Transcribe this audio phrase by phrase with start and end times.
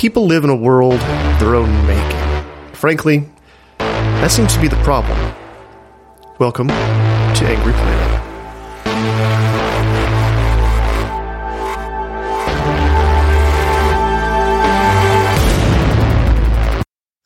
[0.00, 2.72] People live in a world of their own making.
[2.72, 3.28] Frankly,
[3.76, 5.18] that seems to be the problem.
[6.38, 6.74] Welcome to
[7.46, 8.20] Angry Planet.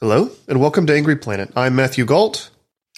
[0.01, 1.53] Hello, and welcome to Angry Planet.
[1.55, 2.51] I'm Matthew Gault.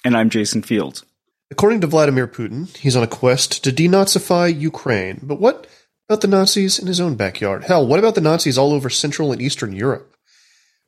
[0.07, 1.05] And I'm Jason Fields.
[1.51, 5.21] According to Vladimir Putin, he's on a quest to denazify Ukraine.
[5.23, 5.67] But what
[6.09, 7.65] about the Nazis in his own backyard?
[7.65, 10.15] Hell, what about the Nazis all over Central and Eastern Europe?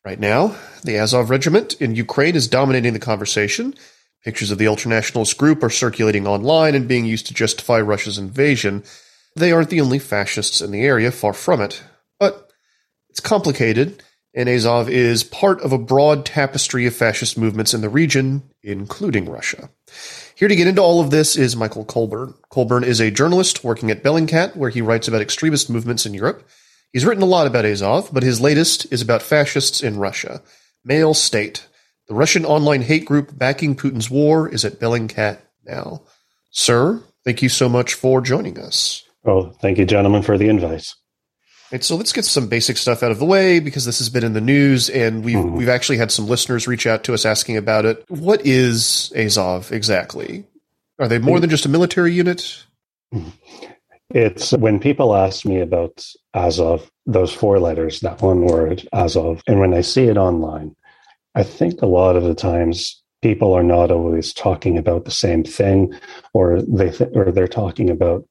[0.05, 3.74] Right now, the Azov Regiment in Ukraine is dominating the conversation.
[4.24, 8.84] Pictures of the ultranationalist group are circulating online and being used to justify Russia's invasion.
[9.34, 11.83] They aren't the only fascists in the area, far from it.
[12.20, 12.50] But
[13.11, 14.02] it's complicated,
[14.34, 19.28] and Azov is part of a broad tapestry of fascist movements in the region, including
[19.28, 19.69] Russia.
[20.39, 22.33] Here to get into all of this is Michael Colborne.
[22.48, 26.48] Colborne is a journalist working at Bellingcat, where he writes about extremist movements in Europe.
[26.92, 30.40] He's written a lot about Azov, but his latest is about fascists in Russia.
[30.85, 31.67] Male State.
[32.07, 36.02] The Russian online hate group backing Putin's war is at Bellingcat now.
[36.52, 39.02] Sir, thank you so much for joining us.
[39.24, 40.86] Oh, thank you, gentlemen, for the invite.
[41.70, 44.24] Right, so let's get some basic stuff out of the way because this has been
[44.24, 45.52] in the news, and we've Mhm.
[45.56, 48.05] we've actually had some listeners reach out to us asking about it.
[48.08, 50.45] What is Azov exactly?
[50.98, 52.64] Are they more than just a military unit?
[54.14, 59.61] It's when people ask me about Azov, those four letters, that one word, Azov, and
[59.61, 60.74] when I see it online,
[61.34, 65.45] I think a lot of the times people are not always talking about the same
[65.45, 65.92] thing,
[66.33, 68.24] or they th- or they're talking about.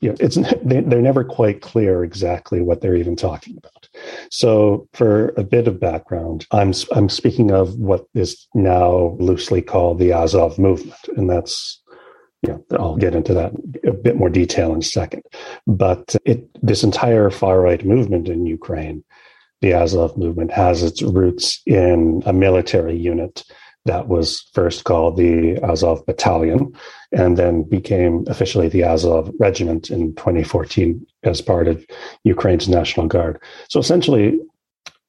[0.00, 3.88] You know, it's they, they're never quite clear exactly what they're even talking about.
[4.30, 9.98] So, for a bit of background, I'm I'm speaking of what is now loosely called
[9.98, 11.82] the Azov movement, and that's
[12.46, 13.52] yeah, I'll get into that
[13.84, 15.22] a bit more detail in a second.
[15.66, 19.02] But it, this entire far right movement in Ukraine,
[19.60, 23.42] the Azov movement, has its roots in a military unit
[23.84, 26.72] that was first called the Azov Battalion
[27.12, 31.84] and then became officially the Azov Regiment in 2014 as part of
[32.24, 33.40] Ukraine's National Guard.
[33.68, 34.38] So essentially,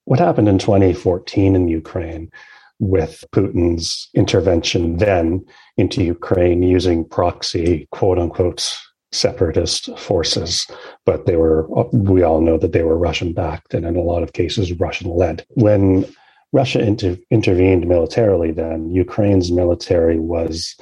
[0.06, 2.32] what happened in 2014 in Ukraine
[2.80, 5.46] with Putin's intervention then
[5.78, 8.78] into Ukraine using proxy, quote unquote,
[9.12, 10.66] separatist forces.
[11.06, 14.24] But they were, we all know that they were Russian backed and in a lot
[14.24, 15.46] of cases Russian led.
[15.50, 16.06] When
[16.52, 20.76] Russia inter- intervened militarily, then Ukraine's military was,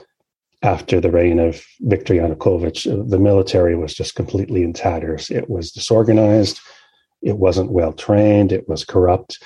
[0.62, 5.30] after the reign of Viktor Yanukovych, uh, the military was just completely in tatters.
[5.30, 6.60] It was disorganized.
[7.22, 8.52] It wasn't well trained.
[8.52, 9.40] It was corrupt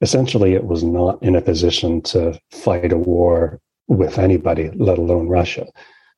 [0.00, 5.28] essentially it was not in a position to fight a war with anybody, let alone
[5.28, 5.66] Russia.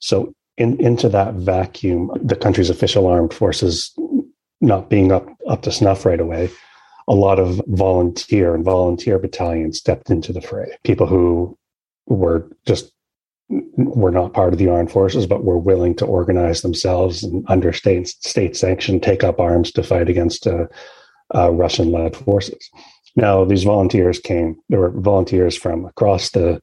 [0.01, 3.95] So in, into that vacuum, the country's official armed forces
[4.61, 6.51] not being up, up to snuff right away,
[7.09, 10.77] a lot of volunteer and volunteer battalions stepped into the fray.
[10.85, 11.57] People who
[12.07, 12.93] were just
[13.49, 17.73] were not part of the armed forces, but were willing to organize themselves and under
[17.73, 20.67] state state sanction take up arms to fight against uh,
[21.35, 22.71] uh, Russian-led forces.
[23.17, 26.61] Now, these volunteers came, there were volunteers from across the,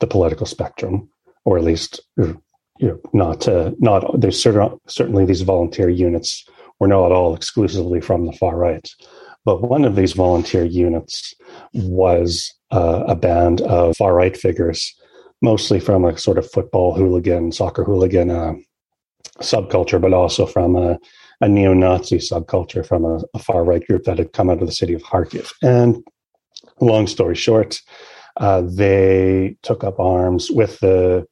[0.00, 1.08] the political spectrum,
[1.44, 2.42] or at least you
[2.80, 6.44] know, not, uh, not, there's certain, certainly these volunteer units
[6.78, 8.88] were not all exclusively from the far right.
[9.48, 11.32] But one of these volunteer units
[11.72, 14.94] was uh, a band of far right figures,
[15.40, 18.52] mostly from a sort of football hooligan, soccer hooligan uh,
[19.40, 20.98] subculture, but also from a,
[21.40, 24.80] a neo-Nazi subculture from a, a far right group that had come out of the
[24.80, 25.50] city of Kharkiv.
[25.62, 26.06] And
[26.82, 27.80] long story short,
[28.36, 31.26] uh, they took up arms with the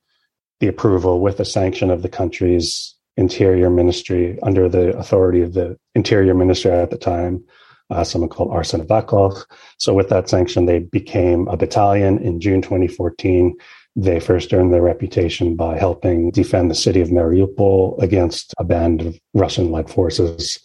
[0.61, 5.77] the approval, with the sanction of the country's interior ministry under the authority of the
[5.95, 7.45] interior minister at the time,
[7.91, 9.45] uh, someone called Arsen Avakov.
[9.79, 13.57] So with that sanction, they became a battalion in June 2014.
[13.95, 19.01] They first earned their reputation by helping defend the city of Mariupol against a band
[19.01, 20.59] of Russian-led forces,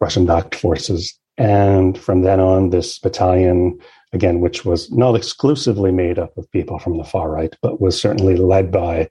[0.00, 1.18] Russian-backed forces.
[1.36, 3.78] And from then on, this battalion,
[4.12, 8.00] again, which was not exclusively made up of people from the far right, but was
[8.00, 9.08] certainly led by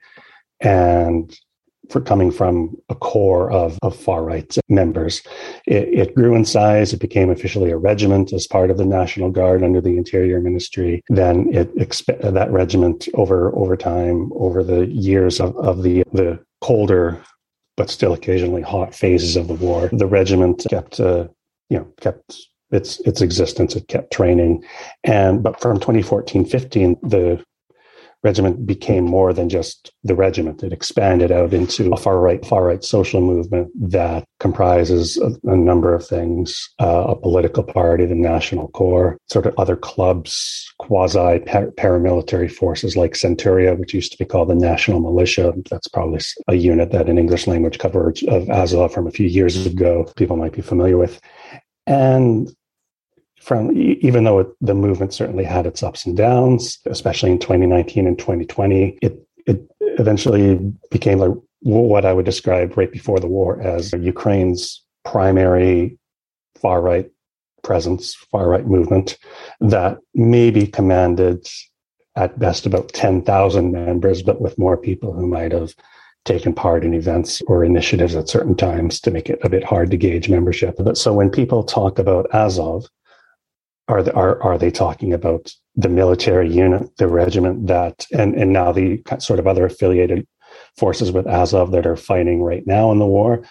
[0.61, 1.37] and
[1.89, 5.21] for coming from a core of, of far right members.
[5.65, 6.93] It, it, grew in size.
[6.93, 11.01] It became officially a regiment as part of the National Guard under the Interior Ministry.
[11.09, 16.39] Then it exp- that regiment over over time, over the years of, of the the
[16.61, 17.21] colder
[17.79, 21.25] but still occasionally hot phases of the war, the regiment kept uh,
[21.69, 23.73] you know kept its its existence.
[23.73, 24.65] It kept training,
[25.05, 27.41] and but from 2014-15, the
[28.23, 30.63] regiment became more than just the regiment.
[30.63, 35.55] It expanded out into a far right, far right social movement that comprises a, a
[35.55, 41.39] number of things: uh, a political party, the National Corps, sort of other clubs, quasi
[41.77, 45.53] paramilitary forces like Centuria, which used to be called the National Militia.
[45.69, 49.65] That's probably a unit that an English language coverage of Azov from a few years
[49.65, 51.19] ago people might be familiar with.
[51.87, 52.49] And
[53.41, 58.07] from even though it, the movement certainly had its ups and downs, especially in 2019
[58.07, 59.61] and 2020, it it
[59.97, 60.59] eventually
[60.91, 61.31] became like
[61.61, 65.97] what I would describe right before the war as Ukraine's primary
[66.61, 67.09] far right
[67.63, 69.17] presence, far right movement
[69.59, 71.45] that maybe commanded
[72.15, 75.73] at best about 10,000 members, but with more people who might have
[76.25, 79.89] taken part in events or initiatives at certain times to make it a bit hard
[79.91, 80.75] to gauge membership.
[80.77, 82.87] But so when people talk about Azov,
[83.89, 88.53] are, they, are, are they talking about the military unit, the regiment that, and, and
[88.53, 90.25] now the sort of other affiliated
[90.77, 93.43] forces with Azov that are fighting right now in the war?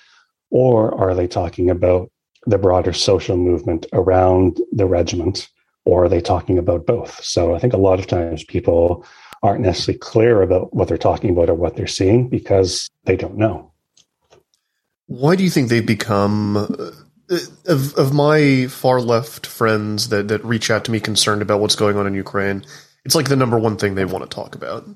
[0.50, 2.10] Or are they talking about
[2.46, 5.48] the broader social movement around the regiment?
[5.84, 7.22] Or are they talking about both?
[7.22, 9.04] So I think a lot of times people
[9.42, 13.36] aren't necessarily clear about what they're talking about or what they're seeing because they don't
[13.36, 13.72] know.
[15.06, 16.90] Why do you think they've become uh,
[17.30, 21.60] Uh, of of my far left friends that that reach out to me concerned about
[21.60, 22.64] what's going on in Ukraine,
[23.04, 24.86] it's like the number one thing they want to talk about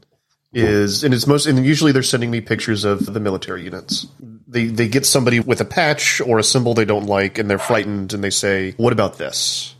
[0.55, 4.07] is and it's most and usually they're sending me pictures of the military units.
[4.47, 7.59] They they get somebody with a patch or a symbol they don't like and they're
[7.59, 9.75] frightened and they say, "What about this?"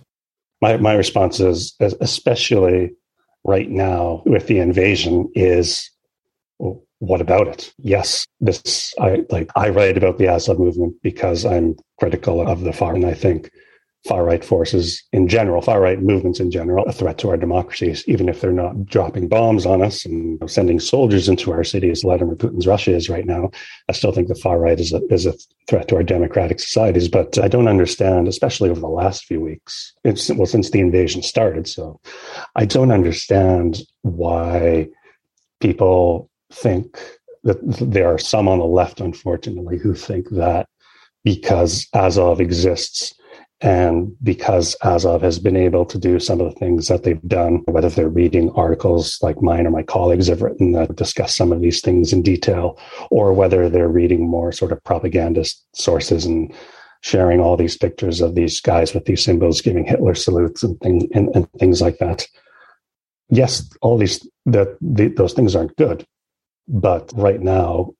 [0.61, 2.93] My my response is especially
[3.45, 5.91] right now with the invasion is
[7.03, 7.75] what about it?
[7.79, 9.51] Yes, this I like.
[9.57, 13.51] I write about the Azov movement because I'm critical of the far, and I think
[14.07, 18.05] far right forces in general, far right movements in general, a threat to our democracies,
[18.07, 22.03] even if they're not dropping bombs on us and sending soldiers into our cities.
[22.03, 23.51] Vladimir Putin's Russia is right now.
[23.89, 25.35] I still think the far right is a, is a
[25.69, 29.93] threat to our democratic societies, but I don't understand, especially over the last few weeks,
[30.05, 31.67] it's, well, since the invasion started.
[31.67, 32.01] So
[32.55, 34.89] I don't understand why
[35.61, 36.99] people think
[37.45, 40.67] that there are some on the left, unfortunately, who think that
[41.25, 43.15] because Azov exists
[43.61, 47.63] and because Azov has been able to do some of the things that they've done,
[47.67, 51.61] whether they're reading articles like mine or my colleagues have written that discuss some of
[51.61, 52.79] these things in detail,
[53.11, 56.53] or whether they're reading more sort of propagandist sources and
[57.03, 61.09] sharing all these pictures of these guys with these symbols, giving Hitler salutes and, thing,
[61.15, 62.27] and, and things like that.
[63.29, 66.05] Yes, all these that the, those things aren't good,
[66.69, 67.93] but right now,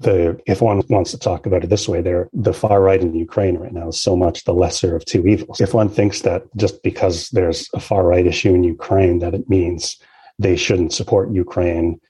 [0.00, 3.14] the if one wants to talk about it this way, there the far right in
[3.14, 5.60] Ukraine right now is so much the lesser of two evils.
[5.60, 9.48] If one thinks that just because there's a far right issue in Ukraine, that it
[9.48, 9.96] means
[10.38, 12.00] they shouldn't support Ukraine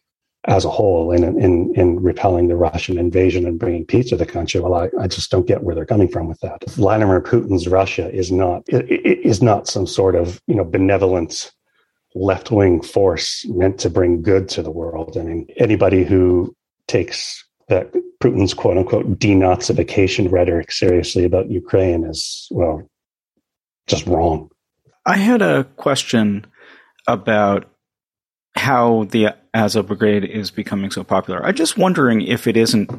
[0.48, 4.26] as a whole in, in, in repelling the Russian invasion and bringing peace to the
[4.26, 4.60] country.
[4.60, 6.64] Well, I, I just don't get where they're coming from with that.
[6.70, 11.52] Vladimir Putin's Russia is not is not some sort of you know benevolent
[12.14, 15.16] left wing force meant to bring good to the world.
[15.16, 16.54] I mean, anybody who
[16.86, 17.92] takes that
[18.22, 22.88] Putin's quote unquote denazification rhetoric seriously about Ukraine is, well,
[23.86, 24.50] just wrong.
[25.06, 26.46] I had a question
[27.06, 27.68] about
[28.54, 31.44] how the Azov Brigade is becoming so popular.
[31.44, 32.90] I'm just wondering if it isn't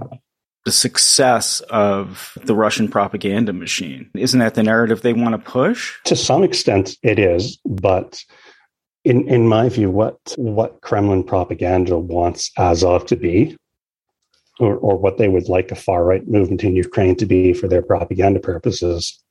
[0.66, 4.10] the success of the Russian propaganda machine.
[4.16, 6.00] Isn't that the narrative they want to push?
[6.06, 8.24] To some extent, it is, but
[9.06, 13.58] in in my view, what what Kremlin propaganda wants Azov to be,
[14.60, 17.68] or or what they would like a far right movement in Ukraine to be for
[17.68, 19.22] their propaganda purposes,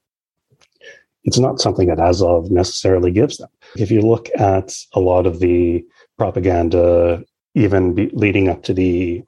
[1.24, 3.48] it's not something that Azov necessarily gives them.
[3.76, 5.84] If you look at a lot of the
[6.18, 7.24] propaganda,
[7.54, 9.22] even be, leading up to the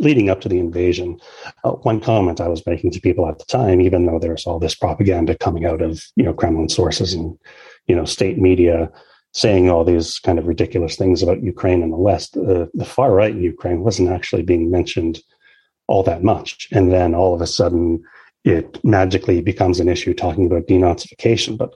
[0.00, 1.20] leading up to the invasion,
[1.62, 4.58] uh, one comment I was making to people at the time, even though there's all
[4.58, 7.38] this propaganda coming out of you know Kremlin sources and
[7.86, 8.90] you know state media
[9.36, 13.12] saying all these kind of ridiculous things about Ukraine and the West, uh, the far
[13.12, 15.20] right in Ukraine wasn't actually being mentioned
[15.88, 18.02] all that much, and then all of a sudden
[18.44, 21.58] it magically becomes an issue talking about denazification.
[21.58, 21.74] But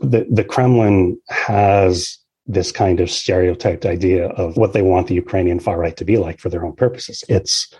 [0.00, 5.60] the, the Kremlin has this kind of stereotyped idea of what they want the Ukrainian
[5.60, 7.22] far right to be like for their own purposes.
[7.28, 7.72] It's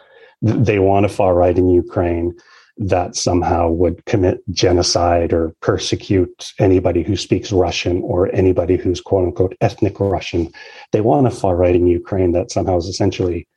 [0.42, 2.36] they want a far right in Ukraine
[2.78, 9.24] that somehow would commit genocide or persecute anybody who speaks Russian or anybody who's quote
[9.24, 10.52] unquote ethnic Russian.
[10.92, 13.48] They want a far right in Ukraine that somehow is essentially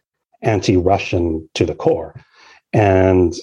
[0.42, 2.16] anti Russian to the core.
[2.74, 3.36] And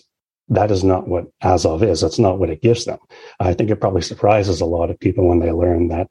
[0.49, 2.01] that is not what Azov is.
[2.01, 2.99] That's not what it gives them.
[3.39, 6.11] I think it probably surprises a lot of people when they learn that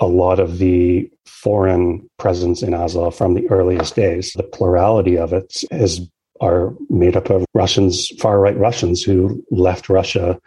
[0.00, 5.32] a lot of the foreign presence in Azov from the earliest days, the plurality of
[5.32, 6.08] it is
[6.42, 10.38] are made up of Russians, far right Russians who left Russia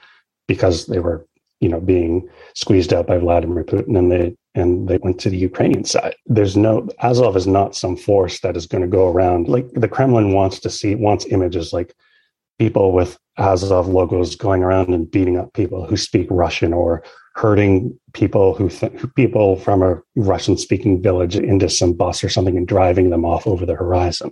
[0.47, 1.25] because they were,
[1.61, 5.37] you know, being squeezed out by Vladimir Putin and they and they went to the
[5.37, 6.15] Ukrainian side.
[6.25, 9.87] There's no Azov is not some force that is going to go around like the
[9.87, 11.93] Kremlin wants to see wants images like
[12.59, 17.03] people with Azov logos going around and beating up people who speak Russian or
[17.35, 22.55] hurting people who th- people from a Russian speaking village into some bus or something
[22.55, 24.31] and driving them off over the horizon.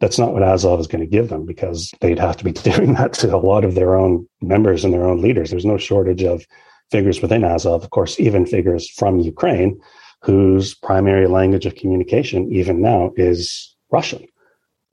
[0.00, 2.94] That's not what Azov is going to give them because they'd have to be doing
[2.94, 5.50] that to a lot of their own members and their own leaders.
[5.50, 6.44] There's no shortage of
[6.90, 9.80] figures within Azov, of course, even figures from Ukraine
[10.22, 14.26] whose primary language of communication, even now, is Russian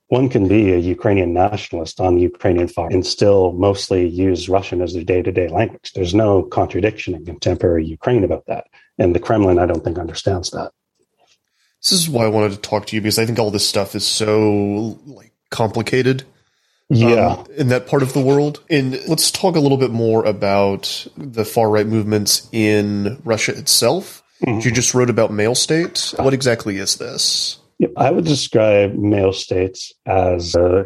[0.10, 4.82] one can be a Ukrainian nationalist on the Ukrainian far and still mostly use Russian
[4.82, 5.92] as their day to day language.
[5.94, 8.68] There's no contradiction in contemporary Ukraine about that.
[8.98, 10.72] And the Kremlin, I don't think, understands that.
[11.90, 13.96] This is why I wanted to talk to you because I think all this stuff
[13.96, 16.24] is so like complicated.
[16.90, 17.28] Yeah.
[17.28, 18.62] Um, in that part of the world.
[18.70, 24.24] And let's talk a little bit more about the far right movements in Russia itself.
[24.46, 24.60] Mm-hmm.
[24.62, 26.14] You just wrote about Male State.
[26.18, 27.60] What exactly is this?
[27.96, 30.86] I would describe Male States as a,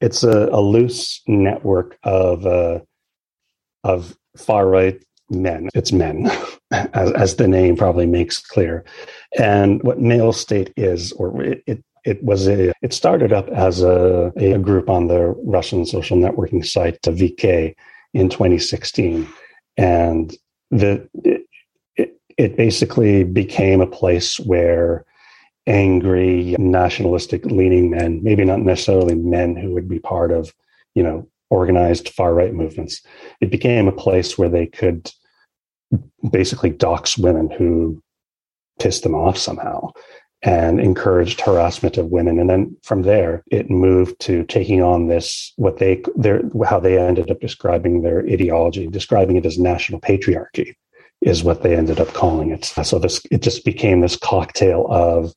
[0.00, 2.80] it's a, a loose network of uh,
[3.84, 5.68] of far right men.
[5.74, 6.30] It's men,
[6.70, 8.84] as, as, the name probably makes clear.
[9.38, 13.82] And what Male State is, or it, it, it was a, it started up as
[13.82, 17.74] a, a group on the Russian social networking site VK
[18.14, 19.28] in 2016,
[19.76, 20.34] and
[20.70, 21.46] the it,
[22.36, 25.04] it basically became a place where
[25.66, 30.52] angry, nationalistic leaning men, maybe not necessarily men who would be part of,
[30.94, 33.02] you know, organized far right movements,
[33.40, 35.10] it became a place where they could
[36.30, 38.02] basically dox women who
[38.78, 39.90] pissed them off somehow
[40.42, 42.38] and encouraged harassment of women.
[42.38, 46.98] And then from there, it moved to taking on this, what they, their, how they
[46.98, 50.74] ended up describing their ideology, describing it as national patriarchy
[51.22, 52.64] is what they ended up calling it.
[52.64, 55.32] So this it just became this cocktail of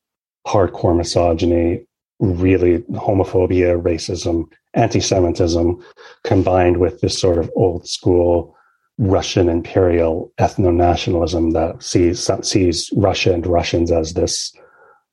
[0.48, 1.86] hardcore misogyny,
[2.22, 5.84] really homophobia, racism, anti-Semitism,
[6.24, 8.56] combined with this sort of old school
[8.98, 14.54] Russian imperial ethno-nationalism that sees sees Russia and Russians as this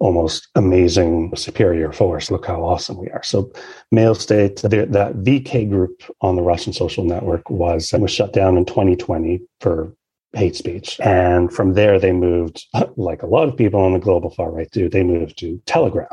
[0.00, 2.30] almost amazing superior force.
[2.30, 3.22] Look how awesome we are.
[3.22, 3.50] So,
[3.90, 8.64] Male State, that VK group on the Russian social network was was shut down in
[8.64, 9.94] 2020 for
[10.34, 11.00] hate speech.
[11.00, 14.70] And from there, they moved, like a lot of people on the global far right
[14.70, 16.06] do, they moved to Telegram.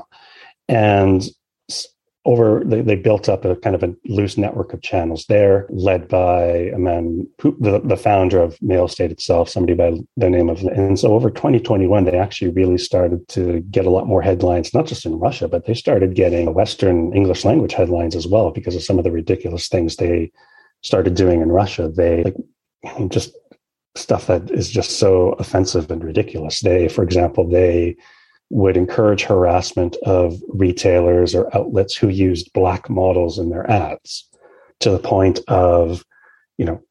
[0.68, 1.24] And
[2.26, 6.08] over, they, they built up a kind of a loose network of channels there, led
[6.08, 10.50] by a man, who, the, the founder of Male State itself, somebody by the name
[10.50, 14.74] of, and so over 2021, they actually really started to get a lot more headlines,
[14.74, 18.76] not just in Russia, but they started getting Western English language headlines as well because
[18.76, 20.32] of some of the ridiculous things they
[20.82, 21.90] started doing in Russia.
[21.90, 23.36] They like just
[23.96, 26.62] stuff that is just so offensive and ridiculous.
[26.62, 27.96] They, for example, they
[28.50, 34.28] would encourage harassment of retailers or outlets who used black models in their ads
[34.80, 36.04] to the point of,
[36.58, 36.82] you know,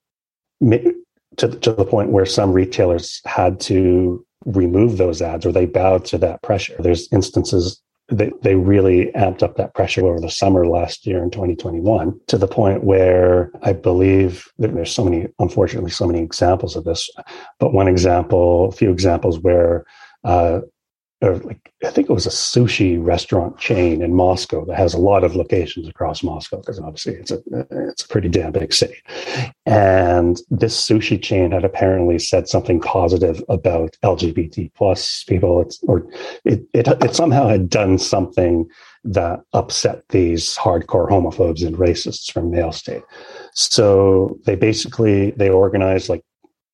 [1.36, 6.04] to, to the point where some retailers had to remove those ads or they bowed
[6.06, 6.76] to that pressure.
[6.78, 11.30] There's instances they, they really amped up that pressure over the summer last year in
[11.30, 16.76] 2021 to the point where I believe that there's so many, unfortunately, so many examples
[16.76, 17.08] of this.
[17.58, 19.84] But one example, a few examples where
[20.22, 20.60] uh,
[21.24, 24.98] or like I think it was a sushi restaurant chain in Moscow that has a
[24.98, 27.42] lot of locations across Moscow because obviously it's a
[27.90, 28.96] it's a pretty damn big city.
[29.66, 36.06] And this sushi chain had apparently said something positive about LGBT plus people, it's, or
[36.44, 38.68] it, it it somehow had done something
[39.04, 43.02] that upset these hardcore homophobes and racists from Male State.
[43.52, 46.22] So they basically they organized like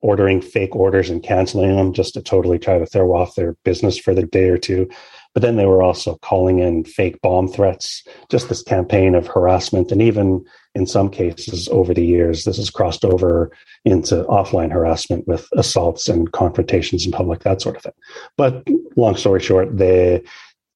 [0.02, 3.98] ordering fake orders and canceling them just to totally try to throw off their business
[3.98, 4.88] for the day or two.
[5.34, 9.92] But then they were also calling in fake bomb threats, just this campaign of harassment.
[9.92, 13.52] And even in some cases over the years, this has crossed over
[13.84, 17.92] into offline harassment with assaults and confrontations in public, that sort of thing.
[18.36, 18.66] But
[18.96, 20.22] long story short, they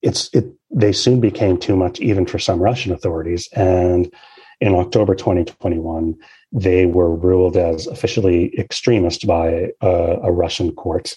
[0.03, 3.49] it's it they soon became too much even for some Russian authorities.
[3.55, 4.13] And
[4.61, 6.15] in October 2021,
[6.53, 9.89] they were ruled as officially extremist by a,
[10.23, 11.17] a Russian court.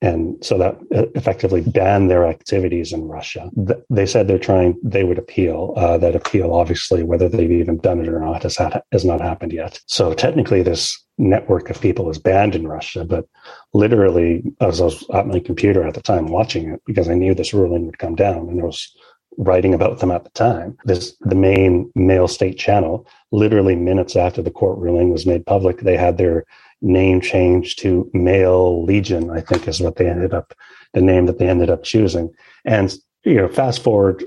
[0.00, 0.78] And so that
[1.14, 3.48] effectively banned their activities in Russia.
[3.88, 5.74] They said they're trying, they would appeal.
[5.76, 9.20] Uh, that appeal, obviously, whether they've even done it or not, has, had, has not
[9.20, 9.80] happened yet.
[9.86, 13.04] So technically, this network of people is banned in Russia.
[13.04, 13.26] But
[13.74, 17.32] literally, as I was at my computer at the time watching it, because I knew
[17.32, 18.92] this ruling would come down, and there was
[19.38, 20.76] writing about them at the time.
[20.84, 23.06] This the main Male State channel.
[23.30, 26.44] Literally minutes after the court ruling was made public, they had their
[26.80, 29.30] name changed to Male Legion.
[29.30, 30.54] I think is what they ended up
[30.92, 32.30] the name that they ended up choosing.
[32.64, 34.24] And you know, fast forward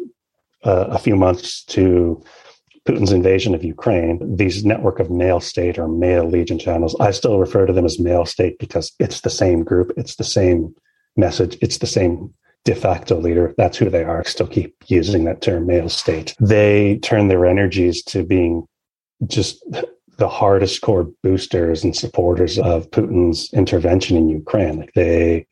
[0.64, 2.24] uh, a few months to
[2.88, 7.40] Putin's invasion of Ukraine, these network of male State or male Legion channels, I still
[7.40, 10.76] refer to them as male State because it's the same group, it's the same
[11.18, 12.34] message, it's the same
[12.65, 13.53] de facto leader.
[13.57, 14.24] That's who they are.
[14.25, 16.36] Still keep using that term, male State.
[16.39, 18.67] They turn their energies to being
[19.27, 19.63] just
[20.17, 24.79] the hardest core boosters and supporters of Putin's intervention in Ukraine.
[24.79, 25.48] Like they,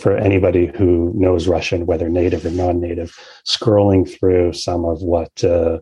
[0.00, 3.14] for anybody who knows Russian, whether native or non-native,
[3.46, 5.78] scrolling through some of what uh,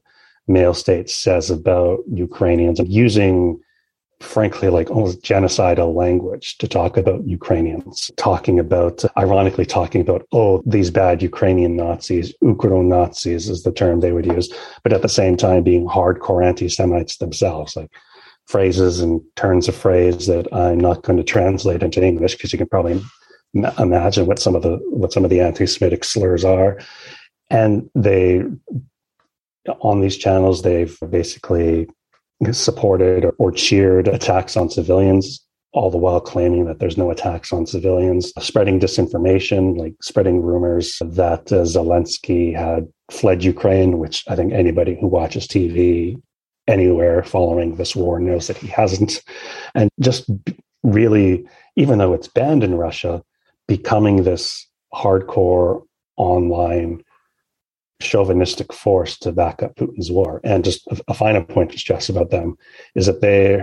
[0.72, 3.60] State says about Ukrainians and using
[4.20, 10.62] frankly like almost genocidal language to talk about Ukrainians, talking about, ironically, talking about, oh,
[10.66, 15.08] these bad Ukrainian Nazis, Ukro Nazis is the term they would use, but at the
[15.08, 17.90] same time being hardcore anti Semites themselves, like
[18.46, 22.58] phrases and turns of phrase that I'm not going to translate into English because you
[22.58, 23.00] can probably
[23.78, 26.78] imagine what some of the what some of the anti-Semitic slurs are,
[27.48, 28.42] and they
[29.80, 31.88] on these channels they've basically
[32.52, 37.66] supported or cheered attacks on civilians, all the while claiming that there's no attacks on
[37.66, 44.52] civilians, spreading disinformation, like spreading rumors that uh, Zelensky had fled Ukraine, which I think
[44.52, 46.20] anybody who watches TV
[46.66, 49.22] anywhere following this war knows that he hasn't.
[49.74, 50.30] And just
[50.82, 51.44] really,
[51.76, 53.22] even though it's banned in Russia,
[53.68, 55.82] becoming this hardcore
[56.16, 57.02] online
[58.00, 60.40] chauvinistic force to back up Putin's war.
[60.44, 62.56] And just a, final point to stress about them
[62.94, 63.62] is that they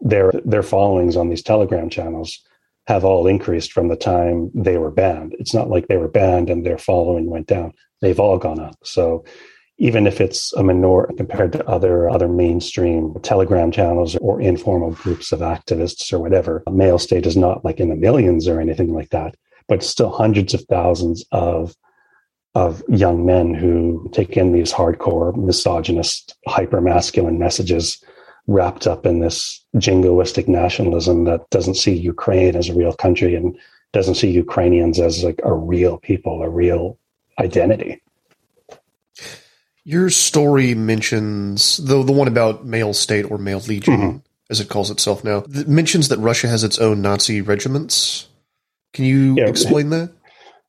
[0.00, 2.40] their their followings on these Telegram channels
[2.86, 5.34] have all increased from the time they were banned.
[5.38, 7.72] It's not like they were banned and their following went down.
[8.00, 8.76] They've all gone up.
[8.84, 9.24] So
[9.78, 15.32] even if it's a minor compared to other other mainstream telegram channels or informal groups
[15.32, 19.10] of activists or whatever male state is not like in the millions or anything like
[19.10, 19.34] that
[19.66, 21.74] but still hundreds of thousands of
[22.54, 28.02] of young men who take in these hardcore misogynist hyper masculine messages
[28.46, 33.56] wrapped up in this jingoistic nationalism that doesn't see Ukraine as a real country and
[33.92, 36.98] doesn't see Ukrainians as like a real people, a real
[37.38, 38.02] identity.
[39.84, 44.16] Your story mentions the the one about male State or male Legion, mm-hmm.
[44.48, 48.28] as it calls itself now, mentions that Russia has its own Nazi regiments.
[48.94, 49.48] Can you yeah.
[49.48, 50.12] explain that?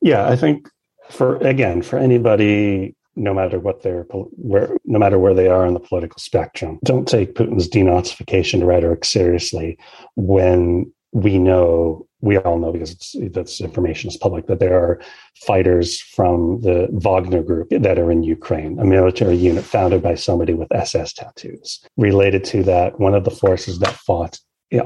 [0.01, 0.69] Yeah, I think
[1.09, 5.73] for again for anybody no matter what their where no matter where they are on
[5.73, 9.77] the political spectrum don't take putin's denazification rhetoric seriously
[10.15, 14.99] when we know we all know because it's that's information is public that there are
[15.45, 20.53] fighters from the Wagner group that are in Ukraine, a military unit founded by somebody
[20.53, 21.85] with SS tattoos.
[21.97, 24.39] Related to that, one of the forces that fought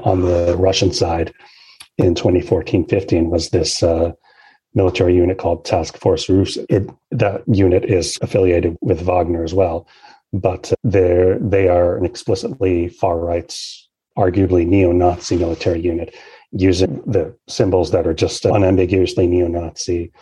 [0.04, 1.32] on the Russian side
[1.96, 4.12] in 2014-15 was this uh,
[4.74, 6.56] military unit called Task Force Rus.
[6.68, 9.86] It, that unit is affiliated with Wagner as well,
[10.32, 13.54] but they're, they are an explicitly far right,
[14.16, 16.14] arguably neo Nazi military unit
[16.52, 20.12] using the symbols that are just unambiguously neo Nazi,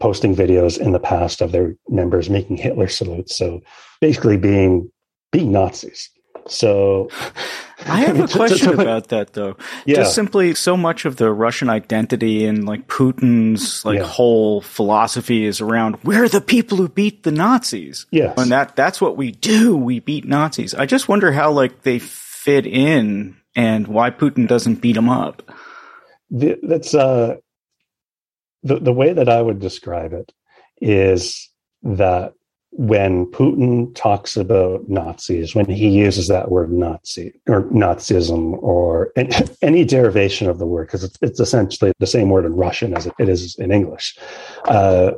[0.00, 3.36] posting videos in the past of their members making Hitler salutes.
[3.36, 3.60] So
[4.00, 4.90] basically being
[5.32, 6.10] being Nazis.
[6.50, 7.08] So
[7.86, 9.56] I have a question about that though.
[9.86, 9.96] Yeah.
[9.96, 14.04] Just simply so much of the Russian identity and like Putin's like yeah.
[14.04, 18.06] whole philosophy is around we're the people who beat the Nazis.
[18.10, 18.34] Yes.
[18.36, 19.76] And that that's what we do.
[19.76, 20.74] We beat Nazis.
[20.74, 25.42] I just wonder how like they fit in and why Putin doesn't beat them up.
[26.30, 27.36] The, that's uh
[28.62, 30.32] the the way that I would describe it
[30.80, 31.48] is
[31.82, 32.34] that
[32.72, 39.12] when Putin talks about Nazis, when he uses that word Nazi or Nazism or
[39.62, 43.06] any, derivation of the word, because it's, it's, essentially the same word in Russian as
[43.06, 44.16] it is in English,
[44.66, 45.12] uh,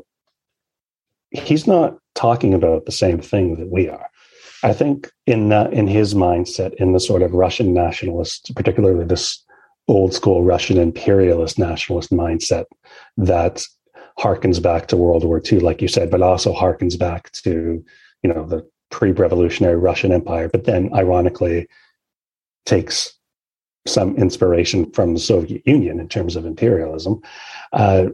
[1.30, 4.08] he's not talking about the same thing that we are.
[4.62, 9.44] I think in that, in his mindset, in the sort of Russian nationalist, particularly this
[9.88, 12.64] old school Russian imperialist nationalist mindset,
[13.16, 13.64] that
[14.18, 17.84] harkens back to World War II, like you said, but also harkens back to,
[18.22, 21.66] you know, the pre-revolutionary Russian Empire, but then ironically
[22.66, 23.14] takes
[23.86, 27.20] some inspiration from the Soviet Union in terms of imperialism.
[27.72, 28.06] Uh,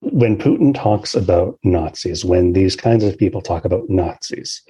[0.00, 4.60] when Putin talks about Nazis, when these kinds of people talk about Nazis,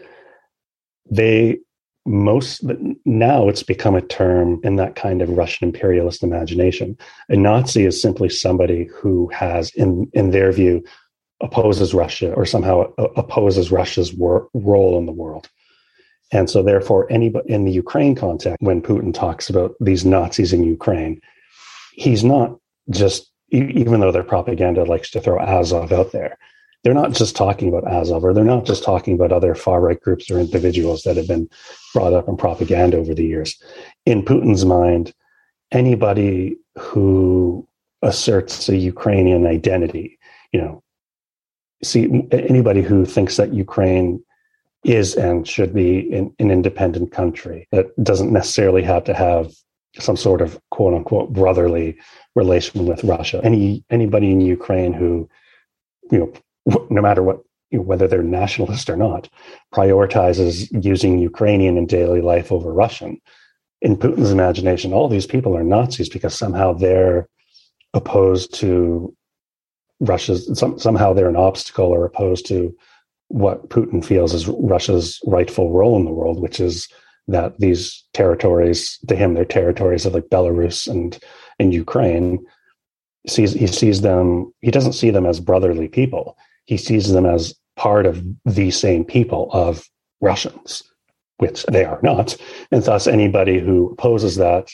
[1.10, 1.58] they
[2.06, 2.62] most
[3.04, 6.98] now it's become a term in that kind of Russian imperialist imagination.
[7.28, 10.84] A Nazi is simply somebody who has, in in their view,
[11.40, 15.48] opposes Russia or somehow uh, opposes Russia's wor- role in the world.
[16.32, 20.64] And so, therefore, anybody in the Ukraine context, when Putin talks about these Nazis in
[20.64, 21.20] Ukraine,
[21.92, 22.58] he's not
[22.90, 26.36] just, even though their propaganda likes to throw Azov out there,
[26.84, 30.00] they're not just talking about Azov, or they're not just talking about other far right
[30.00, 31.48] groups or individuals that have been
[31.94, 33.60] brought up in propaganda over the years.
[34.04, 35.12] In Putin's mind,
[35.72, 37.66] anybody who
[38.02, 40.18] asserts a Ukrainian identity,
[40.52, 40.82] you know,
[41.82, 44.22] see anybody who thinks that Ukraine
[44.84, 49.50] is and should be an, an independent country that doesn't necessarily have to have
[49.98, 51.96] some sort of quote unquote brotherly
[52.34, 53.40] relation with Russia.
[53.42, 55.28] Any anybody in Ukraine who,
[56.10, 56.32] you know,
[56.66, 57.40] no matter what
[57.78, 59.28] whether they're nationalist or not,
[59.72, 63.20] prioritizes using Ukrainian in daily life over Russian.
[63.80, 67.28] In Putin's imagination, all these people are Nazis because somehow they're
[67.92, 69.14] opposed to
[70.00, 72.74] Russia's, some, somehow they're an obstacle or opposed to
[73.28, 76.88] what Putin feels is Russia's rightful role in the world, which is
[77.26, 81.18] that these territories, to him, they're territories of like Belarus and,
[81.58, 82.44] and Ukraine.
[83.26, 87.54] Sees, he sees them, he doesn't see them as brotherly people he sees them as
[87.76, 89.84] part of the same people of
[90.20, 90.82] Russians,
[91.38, 92.36] which they are not.
[92.70, 94.70] And thus, anybody who opposes that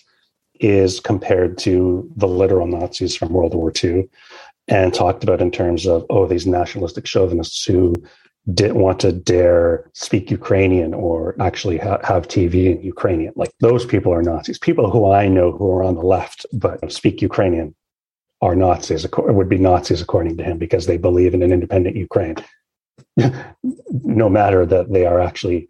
[0.60, 4.08] is compared to the literal Nazis from World War II
[4.68, 7.94] and talked about in terms of, oh, these nationalistic chauvinists who
[8.54, 13.32] didn't want to dare speak Ukrainian or actually ha- have TV in Ukrainian.
[13.36, 14.58] Like those people are Nazis.
[14.58, 17.74] People who I know who are on the left but speak Ukrainian
[18.42, 22.36] are Nazis, would be Nazis according to him, because they believe in an independent Ukraine,
[23.90, 25.68] no matter that they are actually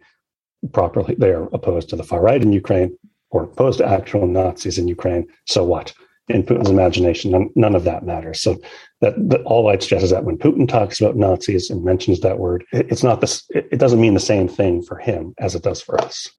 [0.73, 2.97] properly they are opposed to the far right in Ukraine
[3.31, 5.27] or opposed to actual Nazis in Ukraine.
[5.47, 5.93] So what?
[6.27, 8.39] In Putin's imagination, none, none of that matters.
[8.41, 8.57] So
[9.01, 12.63] that, that, all I'd is that when Putin talks about Nazis and mentions that word,
[12.71, 13.43] it, it's not this.
[13.49, 16.29] It, it doesn't mean the same thing for him as it does for us.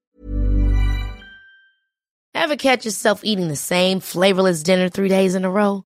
[2.33, 5.85] Ever catch yourself eating the same flavorless dinner three days in a row?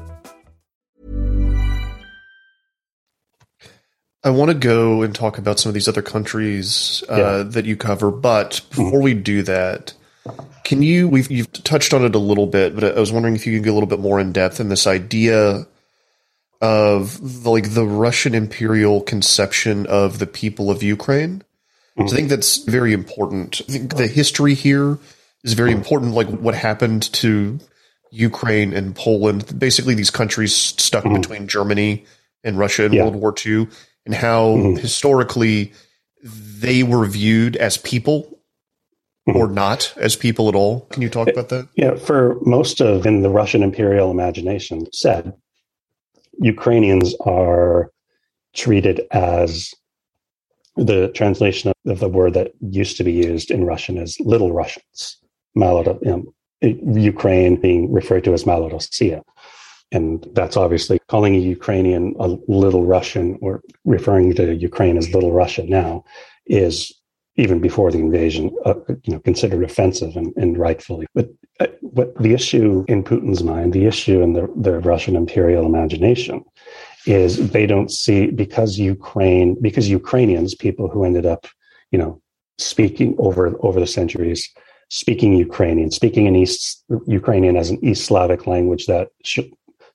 [4.23, 7.43] I want to go and talk about some of these other countries uh, yeah.
[7.43, 9.93] that you cover, but before we do that,
[10.63, 11.07] can you?
[11.07, 13.63] We've you've touched on it a little bit, but I was wondering if you could
[13.63, 15.65] get a little bit more in depth in this idea
[16.61, 21.43] of the, like the Russian imperial conception of the people of Ukraine.
[21.97, 22.07] Mm-hmm.
[22.07, 23.61] So I think that's very important.
[23.67, 24.99] I think the history here
[25.43, 27.59] is very important, like what happened to
[28.11, 31.15] Ukraine and Poland, basically these countries stuck mm-hmm.
[31.15, 32.05] between Germany
[32.43, 33.03] and Russia in yeah.
[33.03, 33.67] World War II,
[34.05, 34.77] and how mm-hmm.
[34.77, 35.73] historically
[36.23, 38.39] they were viewed as people
[39.27, 39.37] mm-hmm.
[39.37, 40.81] or not as people at all.
[40.91, 41.67] Can you talk about that?
[41.75, 45.33] Yeah, for most of in the Russian imperial imagination said
[46.39, 47.91] Ukrainians are
[48.53, 49.73] treated as
[50.75, 55.17] the translation of the word that used to be used in Russian as little Russians.
[55.55, 55.99] Maloro,
[56.61, 59.21] Ukraine being referred to as Malorossia.
[59.91, 65.33] And that's obviously calling a Ukrainian a little Russian or referring to Ukraine as little
[65.33, 66.03] Russia now
[66.45, 66.93] is
[67.35, 71.07] even before the invasion, uh, you know, considered offensive and, and rightfully.
[71.13, 75.65] But uh, what the issue in Putin's mind, the issue in the, the Russian imperial
[75.65, 76.43] imagination,
[77.05, 81.47] is they don't see because Ukraine, because Ukrainians, people who ended up,
[81.91, 82.21] you know,
[82.57, 84.47] speaking over over the centuries,
[84.89, 89.09] speaking Ukrainian, speaking in East Ukrainian as an East Slavic language that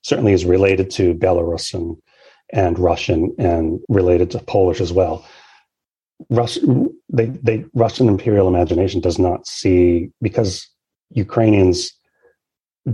[0.07, 1.97] certainly is related to Belarusian
[2.53, 5.25] and Russian and related to Polish as well
[6.29, 10.67] Russian, they, they, Russian imperial imagination does not see because
[11.11, 11.91] Ukrainians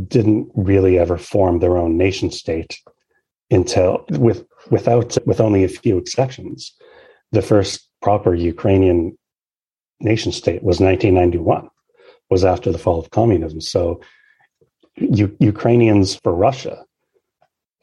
[0.08, 2.80] didn't really ever form their own nation state
[3.50, 6.74] until with without with only a few exceptions.
[7.32, 9.18] The first proper Ukrainian
[10.00, 11.70] nation state was 1991,
[12.30, 13.62] was after the fall of communism.
[13.62, 14.02] So
[14.98, 16.84] U- Ukrainians for Russia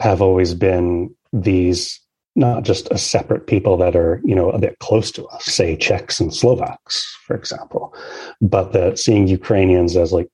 [0.01, 2.01] have always been these
[2.37, 5.77] not just a separate people that are, you know, a bit close to us, say
[5.77, 7.95] Czechs and Slovaks, for example,
[8.41, 10.29] but that seeing Ukrainians as like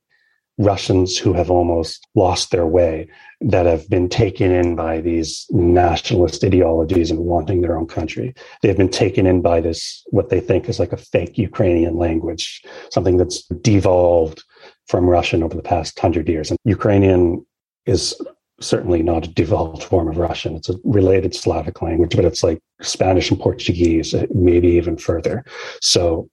[0.59, 3.09] Russians who have almost lost their way,
[3.41, 8.35] that have been taken in by these nationalist ideologies and wanting their own country.
[8.63, 12.63] They've been taken in by this, what they think is like a fake Ukrainian language,
[12.91, 14.43] something that's devolved
[14.87, 16.51] from Russian over the past hundred years.
[16.51, 17.45] And Ukrainian
[17.85, 18.15] is
[18.61, 20.57] certainly not a devolved form of Russian.
[20.57, 25.45] It's a related Slavic language, but it's like Spanish and Portuguese, uh, maybe even further.
[25.81, 26.29] So,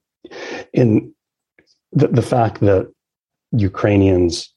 [0.74, 1.14] in
[1.92, 2.92] the, the fact that
[3.52, 4.54] Ukrainians,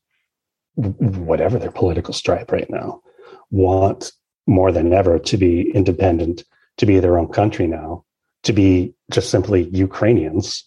[0.76, 3.02] whatever their political stripe right now,
[3.50, 4.12] want
[4.46, 6.44] more than ever to be independent,
[6.78, 8.04] to be their own country now,
[8.44, 10.64] to be just simply Ukrainians.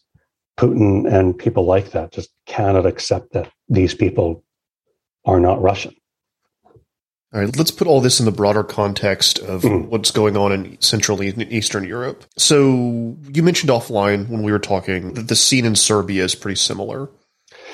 [0.58, 4.44] Putin and people like that just cannot accept that these people
[5.26, 5.96] are not Russian.
[7.32, 9.88] All right, let's put all this in the broader context of mm.
[9.88, 12.26] what's going on in Central and Eastern Europe.
[12.38, 16.56] So, you mentioned offline when we were talking that the scene in Serbia is pretty
[16.56, 17.10] similar.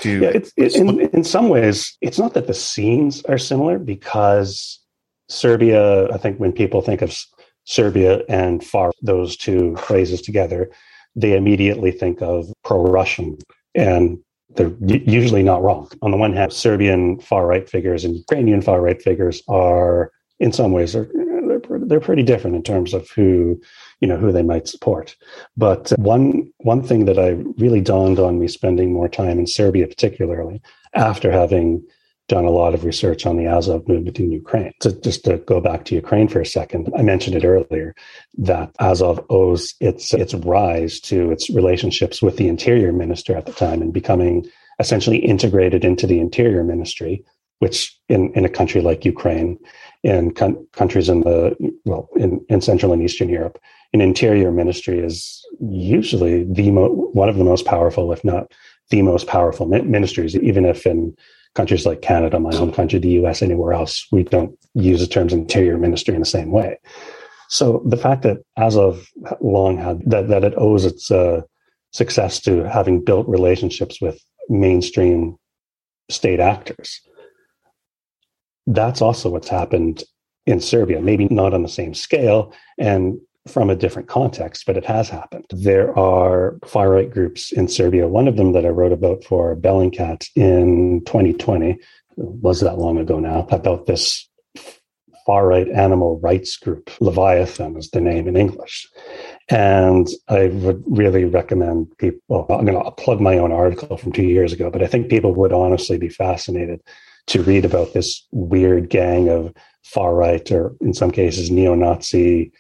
[0.02, 3.80] To, yeah, it's, it, in, in some ways, it's not that the scenes are similar
[3.80, 4.82] because
[5.30, 7.18] Serbia, I think when people think of
[7.64, 10.70] Serbia and far, those two phrases together,
[11.16, 13.38] they immediately think of pro Russian
[13.74, 14.20] and
[14.56, 15.90] they're usually not wrong.
[16.02, 20.52] On the one hand, Serbian far right figures and Ukrainian far right figures are, in
[20.52, 21.10] some ways, they're,
[21.48, 23.60] they're, they're pretty different in terms of who
[24.02, 25.16] you know who they might support.
[25.58, 29.88] But one one thing that I really dawned on me spending more time in Serbia,
[29.88, 30.62] particularly
[30.94, 31.84] after having
[32.28, 34.72] done a lot of research on the Azov movement in Ukraine.
[34.82, 37.96] To, just to go back to Ukraine for a second, I mentioned it earlier
[38.40, 43.54] that Azov owes its its rise to its relationships with the interior minister at the
[43.54, 44.48] time and becoming
[44.80, 47.24] essentially integrated into the interior ministry,
[47.60, 49.58] which in, in a country like Ukraine,
[50.04, 53.60] in con- countries in the well in, in Central and Eastern Europe,
[53.94, 58.52] an interior ministry is usually the mo- one of the most powerful, if not
[58.90, 61.16] the most powerful ministries, even if in
[61.56, 65.34] countries like Canada, my home country, the US, anywhere else, we don't use the terms
[65.34, 66.78] interior ministry in the same way.
[67.50, 69.08] So the fact that Azov
[69.42, 71.42] long had that, that it owes its uh,
[71.92, 75.38] success to having built relationships with mainstream
[76.10, 77.00] state actors,
[78.68, 80.04] that's also what's happened
[80.46, 82.54] in Serbia, maybe not on the same scale.
[82.78, 85.46] And from a different context, but it has happened.
[85.52, 88.08] There are far right groups in Serbia.
[88.08, 91.78] One of them that I wrote about for Bellingcat in 2020
[92.18, 94.28] was that long ago now about this
[95.26, 96.90] far right animal rights group.
[97.00, 98.88] Leviathan is the name in English.
[99.50, 104.24] And I would really recommend people, I'm going to plug my own article from two
[104.24, 106.82] years ago, but I think people would honestly be fascinated
[107.28, 109.54] to read about this weird gang of
[109.84, 112.52] far right or in some cases neo Nazi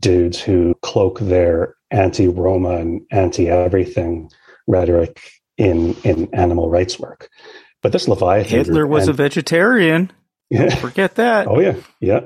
[0.00, 4.30] dudes who cloak their anti-Roma and anti-everything
[4.66, 5.20] rhetoric
[5.56, 7.28] in in animal rights work.
[7.82, 10.10] But this Leviathan Hitler was and, a vegetarian.
[10.50, 10.74] Yeah.
[10.74, 11.46] Forget that.
[11.46, 12.20] Oh yeah, yeah.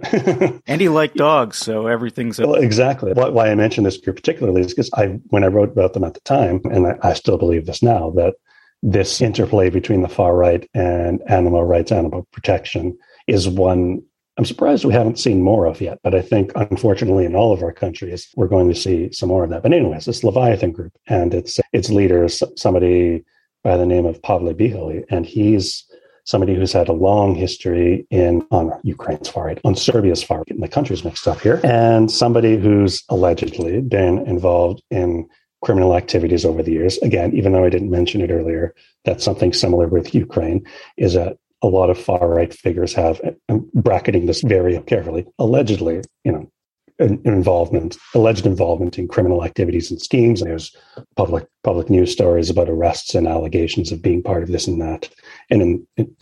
[0.67, 3.13] and he liked dogs, so everything's well, exactly.
[3.13, 6.15] Why I mentioned this group particularly is because I, when I wrote about them at
[6.15, 8.35] the time, and I, I still believe this now, that
[8.83, 14.03] this interplay between the far right and animal rights, animal protection is one
[14.37, 17.63] I'm surprised we haven't seen more of yet, but I think unfortunately in all of
[17.63, 19.63] our countries we're going to see some more of that.
[19.63, 23.25] But anyways, this Leviathan group and its its leader is somebody
[23.63, 25.85] by the name of Pavle Bihali, and he's
[26.25, 30.47] somebody who's had a long history in on Ukraine's far right, on Serbia's far right,
[30.47, 35.29] getting the countries mixed up here, and somebody who's allegedly been involved in
[35.63, 36.99] criminal activities over the years.
[36.99, 40.67] Again, even though I didn't mention it earlier, that's something similar with Ukraine,
[40.97, 46.03] is that a lot of far right figures have, I'm bracketing this very carefully, allegedly,
[46.23, 46.51] you know,
[46.99, 50.43] involvement, alleged involvement in criminal activities and schemes.
[50.43, 50.77] And there's
[51.17, 55.09] public public news stories about arrests and allegations of being part of this and that.
[55.51, 56.17] And in in,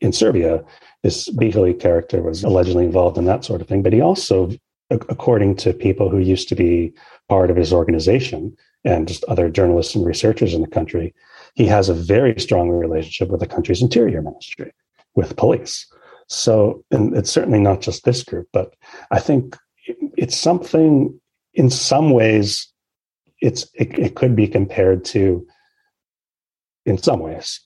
[0.00, 0.62] in Serbia,
[1.02, 3.82] this Bihali character was allegedly involved in that sort of thing.
[3.82, 4.50] But he also,
[4.90, 6.92] according to people who used to be
[7.30, 11.14] part of his organization and just other journalists and researchers in the country,
[11.54, 14.72] he has a very strong relationship with the country's interior ministry,
[15.14, 15.86] with police.
[16.28, 18.74] So, and it's certainly not just this group, but
[19.10, 19.56] I think
[20.16, 21.18] it's something
[21.54, 22.72] in some ways
[23.40, 25.46] it's it, it could be compared to
[26.86, 27.60] in some ways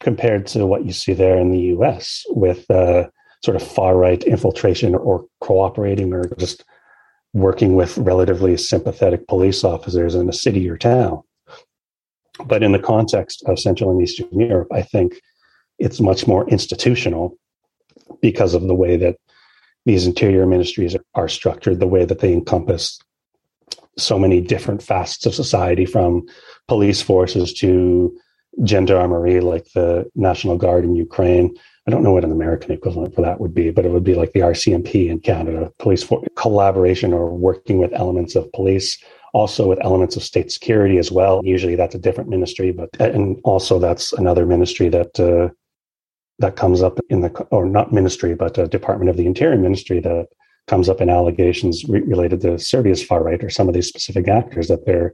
[0.00, 3.08] compared to what you see there in the US with uh,
[3.42, 6.64] sort of far right infiltration or cooperating or just
[7.32, 11.22] working with relatively sympathetic police officers in a city or town.
[12.46, 15.20] But in the context of Central and Eastern Europe, I think
[15.78, 17.36] it's much more institutional
[18.20, 19.16] because of the way that
[19.86, 22.98] these interior ministries are structured, the way that they encompass
[23.98, 26.22] so many different facets of society from
[26.68, 28.16] police forces to
[28.64, 31.54] gendarmerie, like the National Guard in Ukraine.
[31.86, 34.14] I don't know what an American equivalent for that would be, but it would be
[34.14, 38.98] like the RCMP in Canada, police for collaboration or working with elements of police,
[39.34, 41.42] also with elements of state security as well.
[41.44, 45.52] Usually that's a different ministry, but and also that's another ministry that uh,
[46.38, 50.00] that comes up in the or not ministry, but a Department of the Interior ministry
[50.00, 50.26] that
[50.66, 54.28] comes up in allegations re- related to Serbia's far right or some of these specific
[54.28, 55.12] actors that they're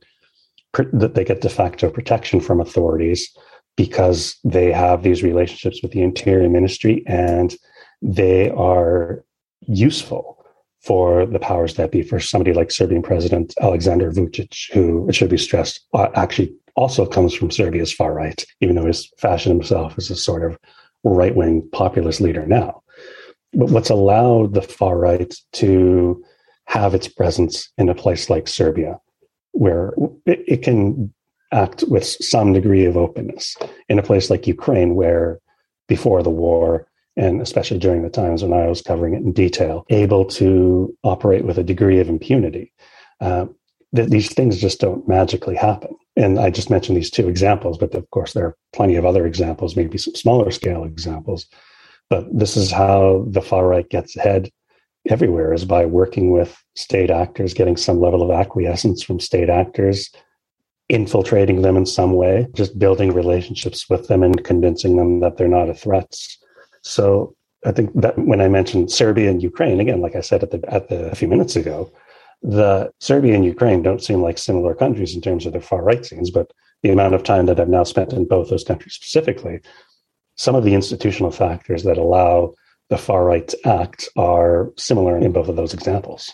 [0.92, 3.28] that they get de facto protection from authorities
[3.76, 7.56] because they have these relationships with the Interior Ministry and
[8.02, 9.24] they are
[9.66, 10.44] useful
[10.80, 12.02] for the powers that be.
[12.02, 17.04] For somebody like Serbian President Alexander Vucic, who it should be stressed uh, actually also
[17.04, 20.58] comes from Serbia's far right, even though he's fashioned himself as a sort of
[21.04, 22.82] right wing populist leader now.
[23.52, 26.22] But what's allowed the far right to
[26.66, 29.00] have its presence in a place like Serbia,
[29.52, 29.92] where
[30.26, 31.12] it, it can
[31.52, 33.56] act with some degree of openness,
[33.88, 35.40] in a place like Ukraine, where
[35.88, 36.86] before the war,
[37.16, 41.44] and especially during the times when I was covering it in detail, able to operate
[41.44, 42.72] with a degree of impunity.
[43.20, 43.46] Uh,
[43.92, 45.96] that these things just don't magically happen.
[46.16, 49.26] And I just mentioned these two examples, but of course, there are plenty of other
[49.26, 51.46] examples, maybe some smaller scale examples.
[52.08, 54.50] But this is how the far right gets ahead
[55.08, 60.10] everywhere is by working with state actors, getting some level of acquiescence from state actors,
[60.88, 65.48] infiltrating them in some way, just building relationships with them and convincing them that they're
[65.48, 66.14] not a threat.
[66.82, 70.50] So I think that when I mentioned Serbia and Ukraine, again, like I said at
[70.50, 71.92] the at the a few minutes ago,
[72.42, 76.04] the Serbia and Ukraine don't seem like similar countries in terms of their far right
[76.04, 79.60] scenes, but the amount of time that I've now spent in both those countries specifically,
[80.36, 82.54] some of the institutional factors that allow
[82.88, 86.32] the far right to act are similar in both of those examples.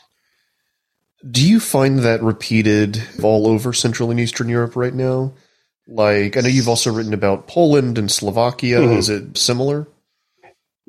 [1.29, 5.33] Do you find that repeated all over Central and Eastern Europe right now?
[5.89, 8.81] Like, I know you've also written about Poland and Slovakia.
[8.81, 8.99] Mm-hmm.
[8.99, 9.89] Is it similar?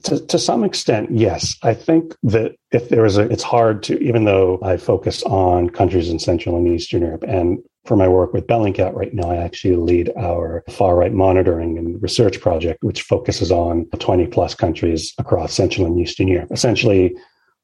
[0.04, 1.58] To, to some extent, yes.
[1.64, 5.72] I think that if there is a, it's hard to, even though I focus on
[5.72, 9.38] countries in Central and Eastern Europe, and for my work with Bellingcat right now, I
[9.38, 15.14] actually lead our far right monitoring and research project, which focuses on 20 plus countries
[15.18, 16.52] across Central and Eastern Europe.
[16.52, 17.16] Essentially,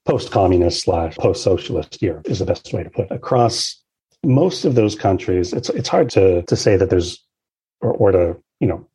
[0.06, 3.12] post communist slash post socialist Europe is the best way to put it.
[3.12, 3.82] Across
[4.24, 7.24] most of those countries, it's, it's hard to, to say that there's,
[7.82, 8.88] or, or to, you know,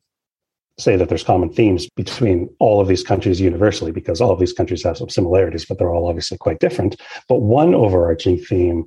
[0.79, 4.53] say that there's common themes between all of these countries universally because all of these
[4.53, 6.99] countries have some similarities, but they're all obviously quite different.
[7.27, 8.85] But one overarching theme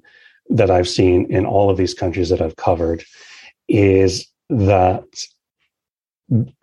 [0.49, 3.05] that I've seen in all of these countries that I've covered
[3.69, 5.05] is that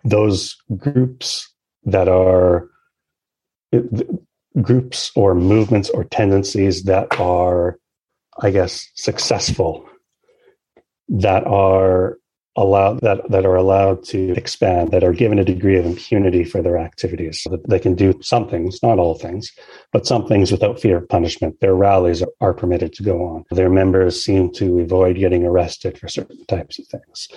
[0.03, 1.51] those groups
[1.83, 2.67] that are
[4.61, 7.79] groups or movements or tendencies that are,
[8.41, 9.87] I guess, successful,
[11.07, 12.18] that are
[12.59, 16.61] allowed that that are allowed to expand that are given a degree of impunity for
[16.61, 19.51] their activities so that they can do some things not all things
[19.93, 23.43] but some things without fear of punishment their rallies are, are permitted to go on
[23.51, 27.27] their members seem to avoid getting arrested for certain types of things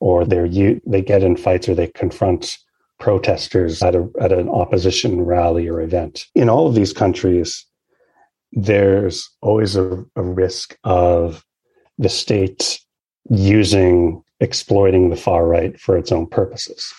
[0.00, 0.48] or they're
[0.86, 2.58] they get in fights or they confront
[3.02, 6.26] protesters at a at an opposition rally or event.
[6.36, 7.66] In all of these countries,
[8.52, 11.44] there's always a, a risk of
[11.98, 12.78] the state
[13.28, 16.92] using exploiting the far right for its own purposes.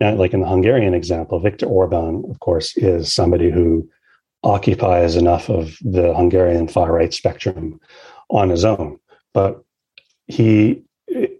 [0.00, 3.88] Now, like in the Hungarian example, Viktor Orban, of course, is somebody who
[4.44, 7.80] occupies enough of the Hungarian far right spectrum
[8.28, 8.98] on his own.
[9.32, 9.62] But
[10.26, 10.82] he,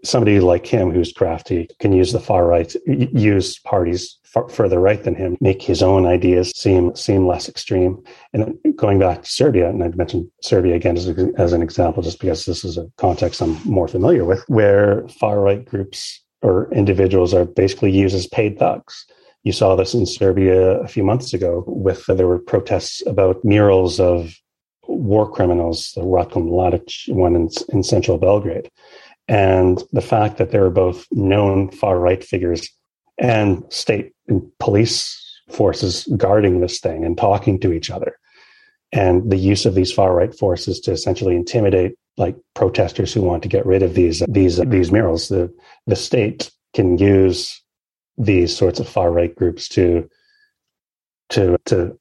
[0.03, 4.19] somebody like him who's crafty, can use the far right, use parties
[4.49, 8.01] further right than him, make his own ideas seem seem less extreme.
[8.33, 11.07] And going back to Serbia, and I mentioned Serbia again as,
[11.37, 15.39] as an example, just because this is a context I'm more familiar with, where far
[15.41, 19.05] right groups or individuals are basically used as paid thugs.
[19.43, 23.43] You saw this in Serbia a few months ago with uh, there were protests about
[23.43, 24.33] murals of
[24.87, 28.69] war criminals, the Ratko Mladic one in, in central Belgrade.
[29.27, 32.67] And the fact that there are both known far right figures
[33.17, 35.17] and state and police
[35.49, 38.17] forces guarding this thing and talking to each other.
[38.91, 43.41] And the use of these far right forces to essentially intimidate like protesters who want
[43.43, 45.29] to get rid of these these these murals.
[45.29, 45.53] The
[45.87, 47.61] the state can use
[48.17, 50.09] these sorts of far right groups to
[51.29, 51.97] to to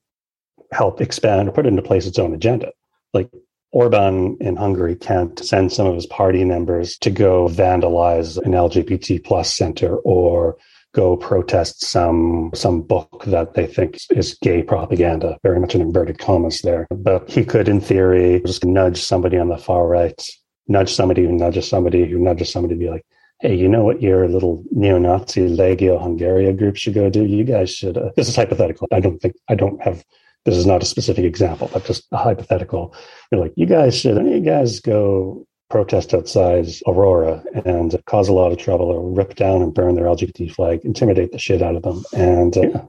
[0.73, 2.73] help expand or put into place its own agenda.
[3.15, 3.31] Like
[3.73, 9.23] Orban in Hungary can't send some of his party members to go vandalize an LGBT
[9.25, 10.57] plus center or
[10.93, 15.39] go protest some some book that they think is gay propaganda.
[15.43, 16.87] Very much an inverted commas there.
[16.91, 20.21] But he could, in theory, just nudge somebody on the far right,
[20.67, 23.07] nudge somebody who nudges somebody who nudges somebody to be like,
[23.41, 27.25] hey, you know what your little neo-Nazi Legio Hungaria group should go do?
[27.25, 27.97] You guys should.
[27.97, 28.87] Uh, this is hypothetical.
[28.93, 30.05] I don't think I don't have.
[30.45, 32.95] This is not a specific example, but just a hypothetical.
[33.31, 34.17] You're like, you guys should.
[34.17, 39.63] You guys go protest outside Aurora and cause a lot of trouble or rip down
[39.63, 42.03] and burn their LGBT flag, intimidate the shit out of them.
[42.13, 42.83] And, uh,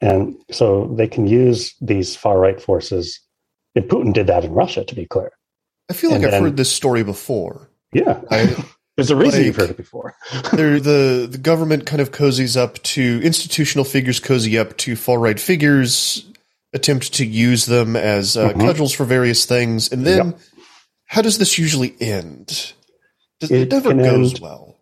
[0.00, 3.20] and so they can use these far right forces.
[3.74, 5.32] And Putin did that in Russia, to be clear.
[5.90, 7.70] I feel like and I've then, heard this story before.
[7.92, 8.20] Yeah.
[8.30, 8.64] I,
[8.96, 10.16] There's a reason like, you've heard it before.
[10.32, 15.38] the, the government kind of cozies up to institutional figures, cozy up to far right
[15.38, 16.27] figures,
[16.72, 18.60] attempt to use them as uh, mm-hmm.
[18.60, 19.90] cudgels for various things.
[19.90, 20.40] And then yep
[21.08, 22.72] how does this usually end?
[23.40, 24.76] It, it never goes end, well.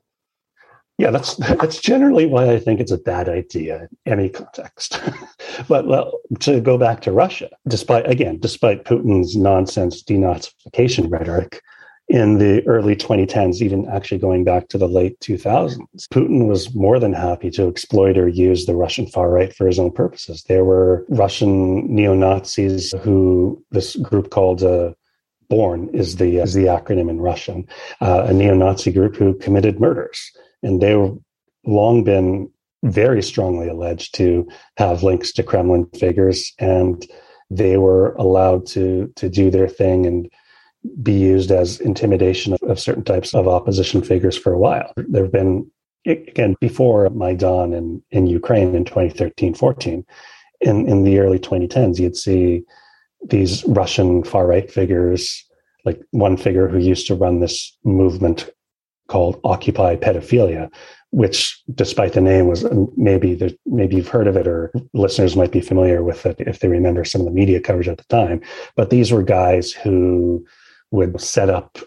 [0.99, 5.01] Yeah, that's that's generally why I think it's a bad idea in any context.
[5.69, 11.63] but well, to go back to Russia, despite again, despite Putin's nonsense denazification rhetoric
[12.09, 15.79] in the early 2010s, even actually going back to the late 2000s,
[16.13, 19.79] Putin was more than happy to exploit or use the Russian far right for his
[19.79, 20.45] own purposes.
[20.45, 24.93] There were Russian neo Nazis who this group called uh,
[25.49, 27.69] Born is the is the acronym in Russian,
[28.01, 30.33] uh, a neo-Nazi group who committed murders,
[30.63, 31.13] and they were
[31.65, 32.51] long been
[32.83, 37.07] very strongly alleged to have links to Kremlin figures, and
[37.49, 40.29] they were allowed to to do their thing and
[41.03, 44.93] be used as intimidation of, of certain types of opposition figures for a while.
[44.97, 45.71] There have been
[46.07, 50.05] again before Maidan in in Ukraine in 2013 14
[50.61, 52.65] in in the early 2010s you'd see
[53.31, 55.45] these Russian far right figures,
[55.85, 58.51] like one figure who used to run this movement
[59.09, 60.71] called Occupy Pedophilia,
[61.11, 65.53] which, despite the name, was um, maybe maybe you've heard of it or listeners might
[65.53, 68.41] be familiar with it if they remember some of the media coverage at the time.
[68.75, 70.45] But these were guys who
[70.91, 71.79] would set up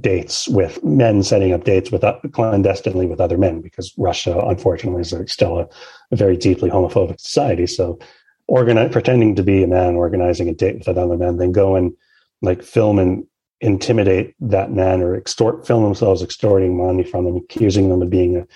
[0.00, 5.02] dates with men setting up dates with uh, clandestinely with other men because Russia, unfortunately,
[5.02, 5.68] is still a,
[6.10, 7.66] a very deeply homophobic society.
[7.66, 7.98] So
[8.48, 11.92] organize, pretending to be a man organizing a date with another man, then go and
[12.40, 13.26] like film and
[13.60, 18.36] intimidate that man or extort, film themselves extorting money from them, accusing them of being
[18.36, 18.46] a,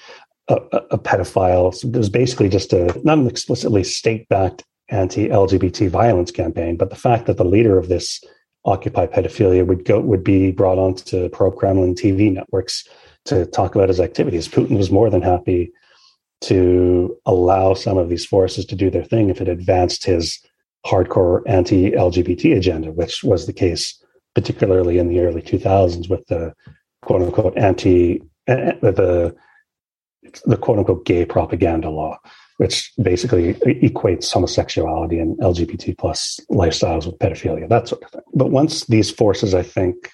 [0.49, 0.55] a,
[0.93, 1.73] a pedophile.
[1.75, 6.97] So it was basically just a not an explicitly state-backed anti-LGBT violence campaign, but the
[6.97, 8.23] fact that the leader of this
[8.67, 12.87] Occupy pedophilia would go would be brought onto pro-Kremlin TV networks
[13.25, 14.49] to talk about his activities.
[14.49, 15.73] Putin was more than happy
[16.43, 20.39] to allow some of these forces to do their thing if it advanced his
[20.85, 24.03] hardcore anti LGBT agenda, which was the case
[24.35, 26.53] particularly in the early 2000s with the
[27.03, 29.35] quote unquote anti uh, the
[30.45, 32.19] the quote unquote gay propaganda law,
[32.59, 38.23] which basically equates homosexuality and LGBT plus lifestyles with pedophilia, that sort of thing.
[38.35, 40.11] But once these forces, I think,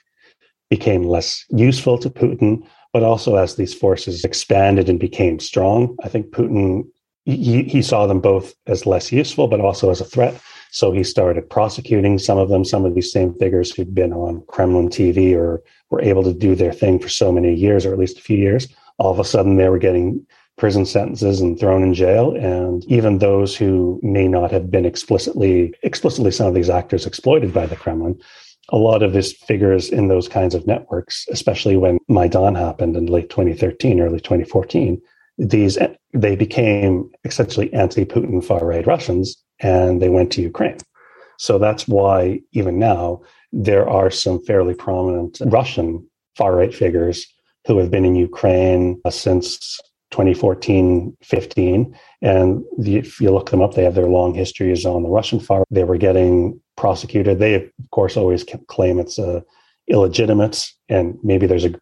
[0.70, 6.08] became less useful to Putin, but also as these forces expanded and became strong, I
[6.08, 6.84] think Putin
[7.24, 10.40] he, he saw them both as less useful, but also as a threat.
[10.70, 14.42] So he started prosecuting some of them, some of these same figures who'd been on
[14.48, 17.98] Kremlin TV or were able to do their thing for so many years, or at
[17.98, 18.66] least a few years,
[18.98, 20.26] all of a sudden they were getting
[20.58, 22.34] prison sentences and thrown in jail.
[22.36, 27.52] And even those who may not have been explicitly, explicitly some of these actors exploited
[27.52, 28.20] by the Kremlin,
[28.68, 33.06] a lot of these figures in those kinds of networks, especially when Maidan happened in
[33.06, 35.00] late 2013, early 2014,
[35.38, 35.78] these
[36.14, 40.76] they became essentially anti-Putin far-right Russians, and they went to Ukraine.
[41.38, 43.22] So that's why even now
[43.52, 47.26] there are some fairly prominent Russian far-right figures
[47.66, 49.80] who have been in Ukraine uh, since
[50.12, 51.98] 2014 15.
[52.20, 55.40] And the, if you look them up, they have their long histories on the Russian
[55.40, 55.64] far.
[55.70, 57.38] They were getting prosecuted.
[57.38, 59.40] They, of course, always claim it's uh,
[59.88, 60.70] illegitimate.
[60.88, 61.74] And maybe there's a,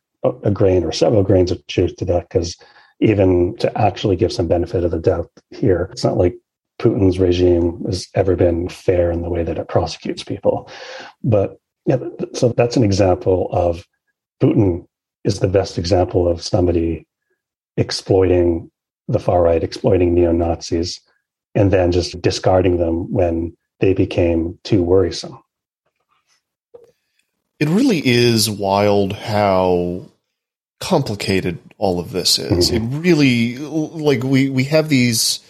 [0.43, 2.57] a grain or several grains of truth to that because
[3.01, 6.37] even to actually give some benefit of the doubt here, it's not like
[6.81, 10.71] Putin's regime has ever been fair in the way that it prosecutes people.
[11.23, 11.99] But yeah,
[12.33, 13.87] so that's an example of
[14.43, 14.87] Putin
[15.25, 17.07] is the best example of somebody
[17.77, 18.71] exploiting
[19.09, 21.01] the far right, exploiting neo Nazis,
[21.55, 25.43] and then just discarding them when they became too worrisome.
[27.59, 30.07] It really is wild how
[30.81, 32.71] complicated all of this is.
[32.71, 32.95] Mm-hmm.
[32.95, 35.41] It really like we we have these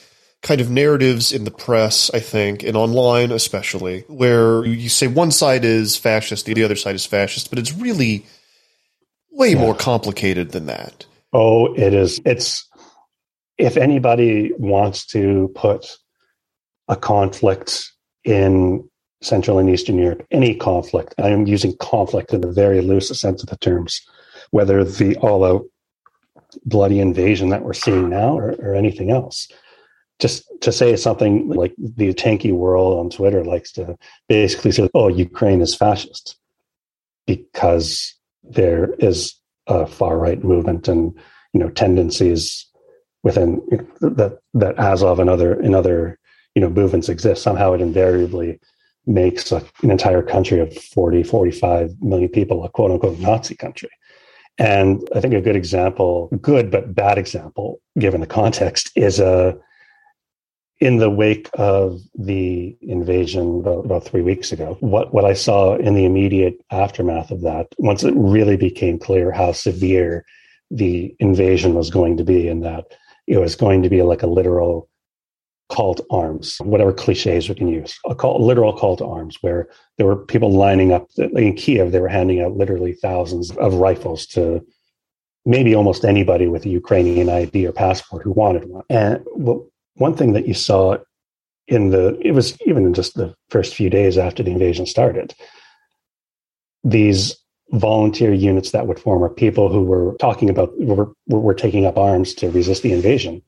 [0.43, 5.31] kind of narratives in the press, I think, and online especially, where you say one
[5.31, 8.25] side is fascist, the other side is fascist, but it's really
[9.31, 9.59] way yeah.
[9.59, 11.05] more complicated than that.
[11.33, 12.21] Oh, it is.
[12.25, 12.69] It's
[13.59, 15.97] if anybody wants to put
[16.89, 17.93] a conflict
[18.25, 18.89] in
[19.23, 23.43] Central and Eastern Europe, any conflict, I am using conflict in the very loose sense
[23.43, 24.01] of the terms,
[24.51, 25.65] whether the all out
[26.65, 29.47] bloody invasion that we're seeing now or, or anything else.
[30.19, 33.97] Just to say something like the tanky world on Twitter likes to
[34.29, 36.37] basically say, oh, Ukraine is fascist
[37.27, 39.40] because there is
[39.71, 41.17] a far right movement and
[41.53, 42.67] you know tendencies
[43.23, 43.61] within
[44.01, 46.19] that that Azov and other and other
[46.55, 47.43] you know movements exist.
[47.43, 48.61] Somehow it invariably
[49.07, 53.89] makes a, an entire country of 40, 45 million people a quote unquote Nazi country.
[54.59, 59.57] And I think a good example, good but bad example, given the context, is a
[60.81, 65.77] in the wake of the invasion about, about, three weeks ago, what, what I saw
[65.77, 70.25] in the immediate aftermath of that, once it really became clear how severe
[70.71, 72.87] the invasion was going to be, and that
[73.27, 74.89] it was going to be like a literal
[75.69, 79.69] call to arms, whatever cliches we can use, a call, literal call to arms, where
[79.99, 81.93] there were people lining up in Kiev.
[81.93, 84.67] They were handing out literally thousands of rifles to
[85.45, 88.85] maybe almost anybody with a Ukrainian ID or passport who wanted one.
[88.91, 89.63] And what
[90.01, 90.97] one thing that you saw
[91.67, 95.35] in the it was even in just the first few days after the invasion started
[96.85, 97.37] these
[97.73, 101.97] volunteer units that would form are people who were talking about were, were taking up
[101.97, 103.43] arms to resist the invasion.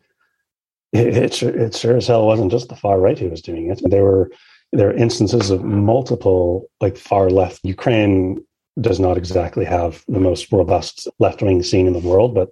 [0.92, 3.80] It, it, it sure as hell wasn't just the far right who was doing it.
[3.84, 4.30] There were
[4.72, 7.60] there are instances of multiple like far left.
[7.64, 8.44] Ukraine
[8.80, 12.48] does not exactly have the most robust left wing scene in the world but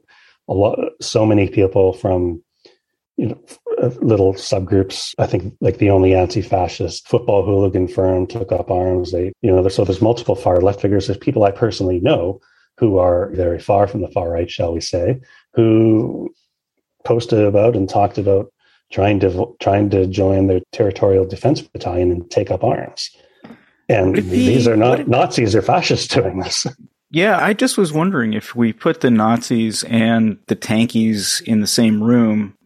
[0.48, 2.42] a lot so many people from
[3.16, 3.40] you know,
[3.80, 5.14] Uh, little subgroups.
[5.18, 9.12] I think like the only anti-fascist football hooligan firm took up arms.
[9.12, 11.06] They, you know, so there's multiple far left figures.
[11.06, 12.40] There's people I personally know
[12.76, 15.20] who are very far from the far right, shall we say,
[15.54, 16.34] who
[17.04, 18.52] posted about and talked about
[18.90, 23.10] trying to trying to join the territorial defense battalion and take up arms.
[23.88, 26.66] And these are not Nazis or fascists doing this.
[27.12, 31.66] Yeah, I just was wondering if we put the Nazis and the tankies in the
[31.66, 32.56] same room,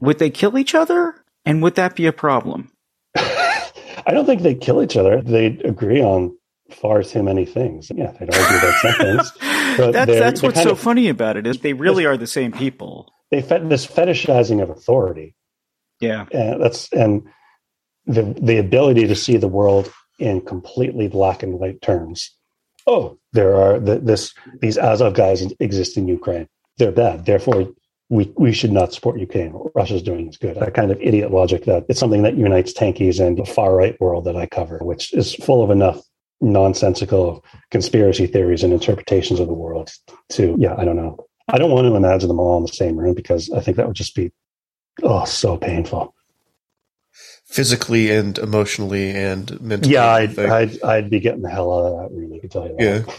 [0.00, 1.14] would they kill each other?
[1.44, 2.70] And would that be a problem?
[3.16, 5.22] I don't think they kill each other.
[5.22, 6.36] They'd agree on
[6.70, 7.90] far too many things.
[7.94, 9.32] Yeah, they'd argue about some things.
[9.76, 12.52] But that's that's what's so of, funny about it is they really are the same
[12.52, 13.12] people.
[13.30, 15.34] They fet this fetishizing of authority.
[16.00, 17.28] Yeah, and that's and
[18.06, 22.34] the the ability to see the world in completely black and white terms.
[22.86, 26.48] Oh, there are the, this these Azov guys exist in Ukraine.
[26.78, 27.26] They're bad.
[27.26, 27.68] Therefore,
[28.10, 29.52] we, we should not support Ukraine.
[29.52, 30.56] What Russia's doing is good.
[30.56, 34.00] That kind of idiot logic that it's something that unites tankies and the far right
[34.00, 36.00] world that I cover, which is full of enough
[36.40, 39.90] nonsensical conspiracy theories and interpretations of the world
[40.30, 41.18] to, yeah, I don't know.
[41.48, 43.86] I don't want to imagine them all in the same room because I think that
[43.86, 44.32] would just be,
[45.02, 46.14] oh, so painful.
[47.46, 49.94] Physically and emotionally and mentally.
[49.94, 52.66] Yeah, I'd, I'd, I'd, be getting the hell out of that room, I can tell
[52.68, 53.06] you that.
[53.06, 53.14] Yeah.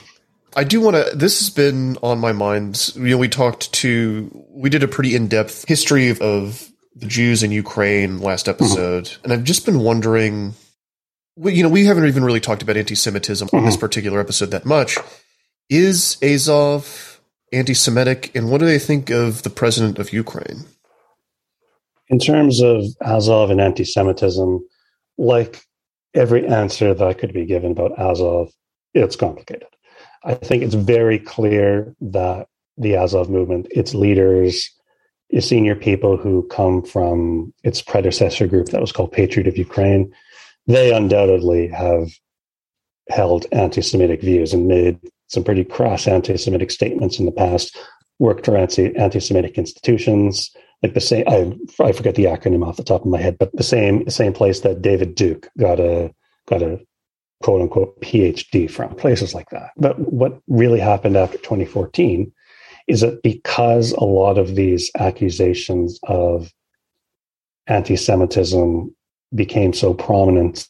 [0.60, 1.16] I do want to.
[1.16, 2.92] This has been on my mind.
[2.94, 7.06] You know, we talked to, we did a pretty in depth history of, of, the
[7.06, 8.62] Jews in Ukraine last mm-hmm.
[8.62, 9.24] episode, mm-hmm.
[9.24, 10.56] and I've just been wondering.
[11.38, 13.56] You know, we haven't even really talked about anti-Semitism mm-hmm.
[13.56, 13.80] on this mm-hmm.
[13.80, 14.98] particular episode that much.
[15.70, 17.22] Is Azov
[17.54, 20.66] anti Semitic, and what do they think of the president of Ukraine?
[22.10, 24.60] In terms of Azov and anti Semitism,
[25.18, 25.64] like
[26.14, 28.52] every answer that could be given about Azov,
[28.94, 29.70] it's complicated.
[30.24, 32.48] I think it's very clear that
[32.78, 34.70] the Azov movement, its leaders,
[35.30, 40.12] its senior people who come from its predecessor group that was called Patriot of Ukraine,
[40.68, 42.10] they undoubtedly have
[43.10, 47.78] held anti Semitic views and made some pretty crass anti Semitic statements in the past,
[48.20, 50.52] worked for anti Semitic institutions.
[50.82, 53.52] Like the same, I, I forget the acronym off the top of my head, but
[53.54, 56.14] the same same place that David Duke got a
[56.48, 56.80] got a
[57.42, 59.72] quote unquote PhD from places like that.
[59.78, 62.32] But what really happened after 2014
[62.88, 66.52] is that because a lot of these accusations of
[67.68, 68.94] anti-Semitism
[69.36, 70.68] became so prominent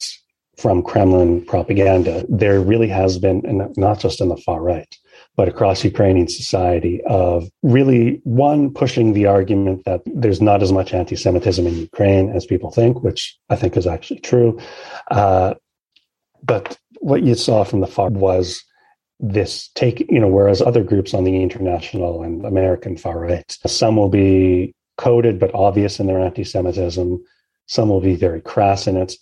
[0.57, 4.93] from Kremlin propaganda, there really has been, and not just in the far right,
[5.37, 10.93] but across Ukrainian society, of really one pushing the argument that there's not as much
[10.93, 14.59] anti-Semitism in Ukraine as people think, which I think is actually true.
[15.09, 15.53] Uh,
[16.43, 18.63] but what you saw from the far was
[19.19, 23.95] this take, you know, whereas other groups on the international and American far right, some
[23.97, 27.21] will be coded but obvious in their anti-Semitism.
[27.67, 29.13] Some will be very crass in it,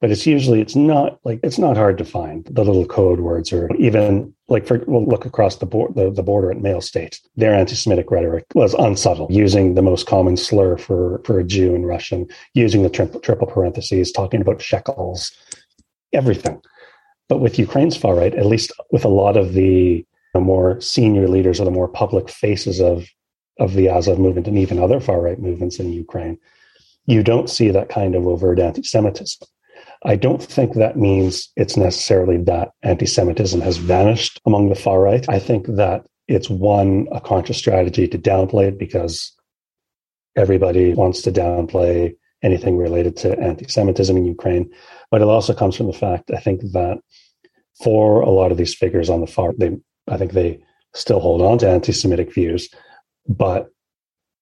[0.00, 3.52] but it's usually it's not like it's not hard to find the little code words
[3.52, 7.20] or even like for we'll look across the, board, the, the border at Male State.
[7.36, 11.86] Their anti-Semitic rhetoric was unsubtle, using the most common slur for for a Jew in
[11.86, 15.32] Russian, using the triple parentheses, talking about shekels,
[16.14, 16.60] everything.
[17.28, 20.04] But with Ukraine's far right, at least with a lot of the
[20.34, 23.06] more senior leaders or the more public faces of
[23.60, 26.36] of the Azov movement and even other far right movements in Ukraine,
[27.06, 29.46] you don't see that kind of overt anti-Semitism.
[30.04, 35.24] I don't think that means it's necessarily that anti-Semitism has vanished among the far right.
[35.28, 39.32] I think that it's one a conscious strategy to downplay it because
[40.36, 42.14] everybody wants to downplay
[42.44, 44.70] anything related to anti-Semitism in Ukraine.
[45.10, 46.98] But it also comes from the fact, I think, that
[47.82, 49.76] for a lot of these figures on the far, they,
[50.08, 50.62] I think they
[50.94, 52.68] still hold on to anti-Semitic views,
[53.26, 53.70] but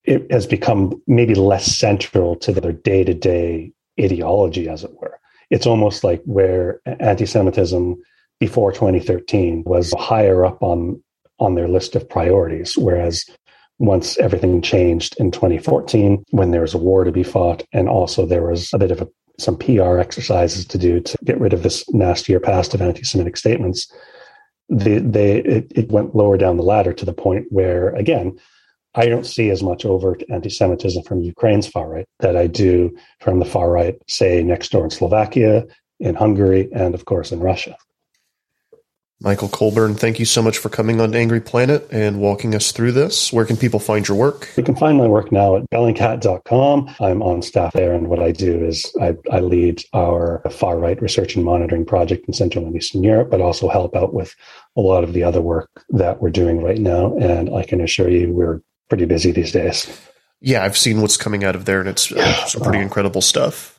[0.05, 5.19] it has become maybe less central to their day-to-day ideology, as it were.
[5.51, 8.03] It's almost like where anti-Semitism
[8.41, 11.03] before 2013 was higher up on
[11.39, 13.25] on their list of priorities, whereas
[13.83, 18.25] once everything changed in 2014 when there was a war to be fought and also
[18.25, 19.09] there was a bit of a
[19.39, 23.91] some PR exercises to do to get rid of this nastier past of anti-Semitic statements,
[24.69, 28.39] they, they it, it went lower down the ladder to the point where, again,
[28.95, 33.39] I don't see as much overt anti-Semitism from Ukraine's far right that I do from
[33.39, 35.67] the far right, say next door in Slovakia,
[35.99, 37.77] in Hungary, and of course in Russia.
[39.25, 42.91] Michael Colborne, thank you so much for coming on Angry Planet and walking us through
[42.91, 43.33] this.
[43.33, 44.49] Where can people find your work?
[44.57, 46.97] You can find my work now at bellingcat.com.
[46.99, 51.01] I'm on staff there, and what I do is I, I lead our far right
[51.01, 54.35] research and monitoring project in Central and Eastern Europe, but also help out with
[54.77, 57.17] a lot of the other work that we're doing right now.
[57.19, 59.87] And I can assure you we're pretty busy these days.
[60.41, 63.79] Yeah, I've seen what's coming out of there, and it's uh, some pretty incredible stuff.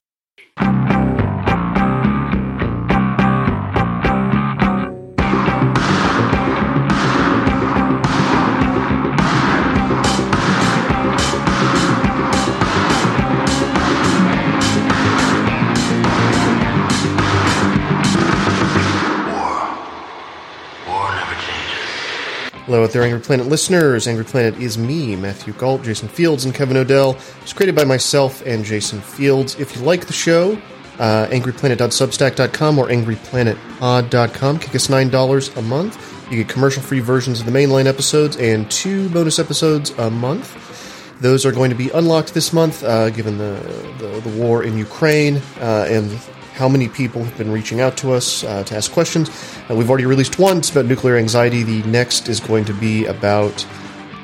[22.73, 24.07] Hello out there, Angry Planet listeners.
[24.07, 27.13] Angry Planet is me, Matthew Gault, Jason Fields, and Kevin Knodell.
[27.43, 29.59] It's created by myself and Jason Fields.
[29.59, 30.53] If you like the show,
[30.97, 34.57] uh, angryplanet.substack.com or angryplanetpod.com.
[34.57, 36.31] Kick us $9 a month.
[36.31, 41.21] You get commercial-free versions of the mainline episodes and two bonus episodes a month.
[41.21, 43.53] Those are going to be unlocked this month, uh, given the,
[43.99, 46.09] the, the war in Ukraine uh, and
[46.53, 49.29] how many people have been reaching out to us uh, to ask questions.
[49.69, 50.57] Uh, we've already released one.
[50.57, 51.63] It's about nuclear anxiety.
[51.63, 53.65] The next is going to be about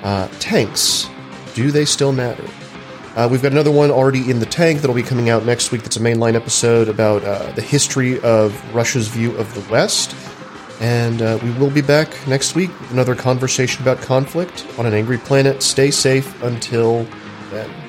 [0.03, 1.09] uh, tanks.
[1.55, 2.45] Do they still matter?
[3.15, 5.82] Uh, we've got another one already in the tank that'll be coming out next week.
[5.82, 10.15] That's a mainline episode about uh, the history of Russia's view of the West.
[10.80, 14.93] And uh, we will be back next week with another conversation about conflict on an
[14.93, 15.61] angry planet.
[15.61, 17.05] Stay safe until
[17.49, 17.89] then.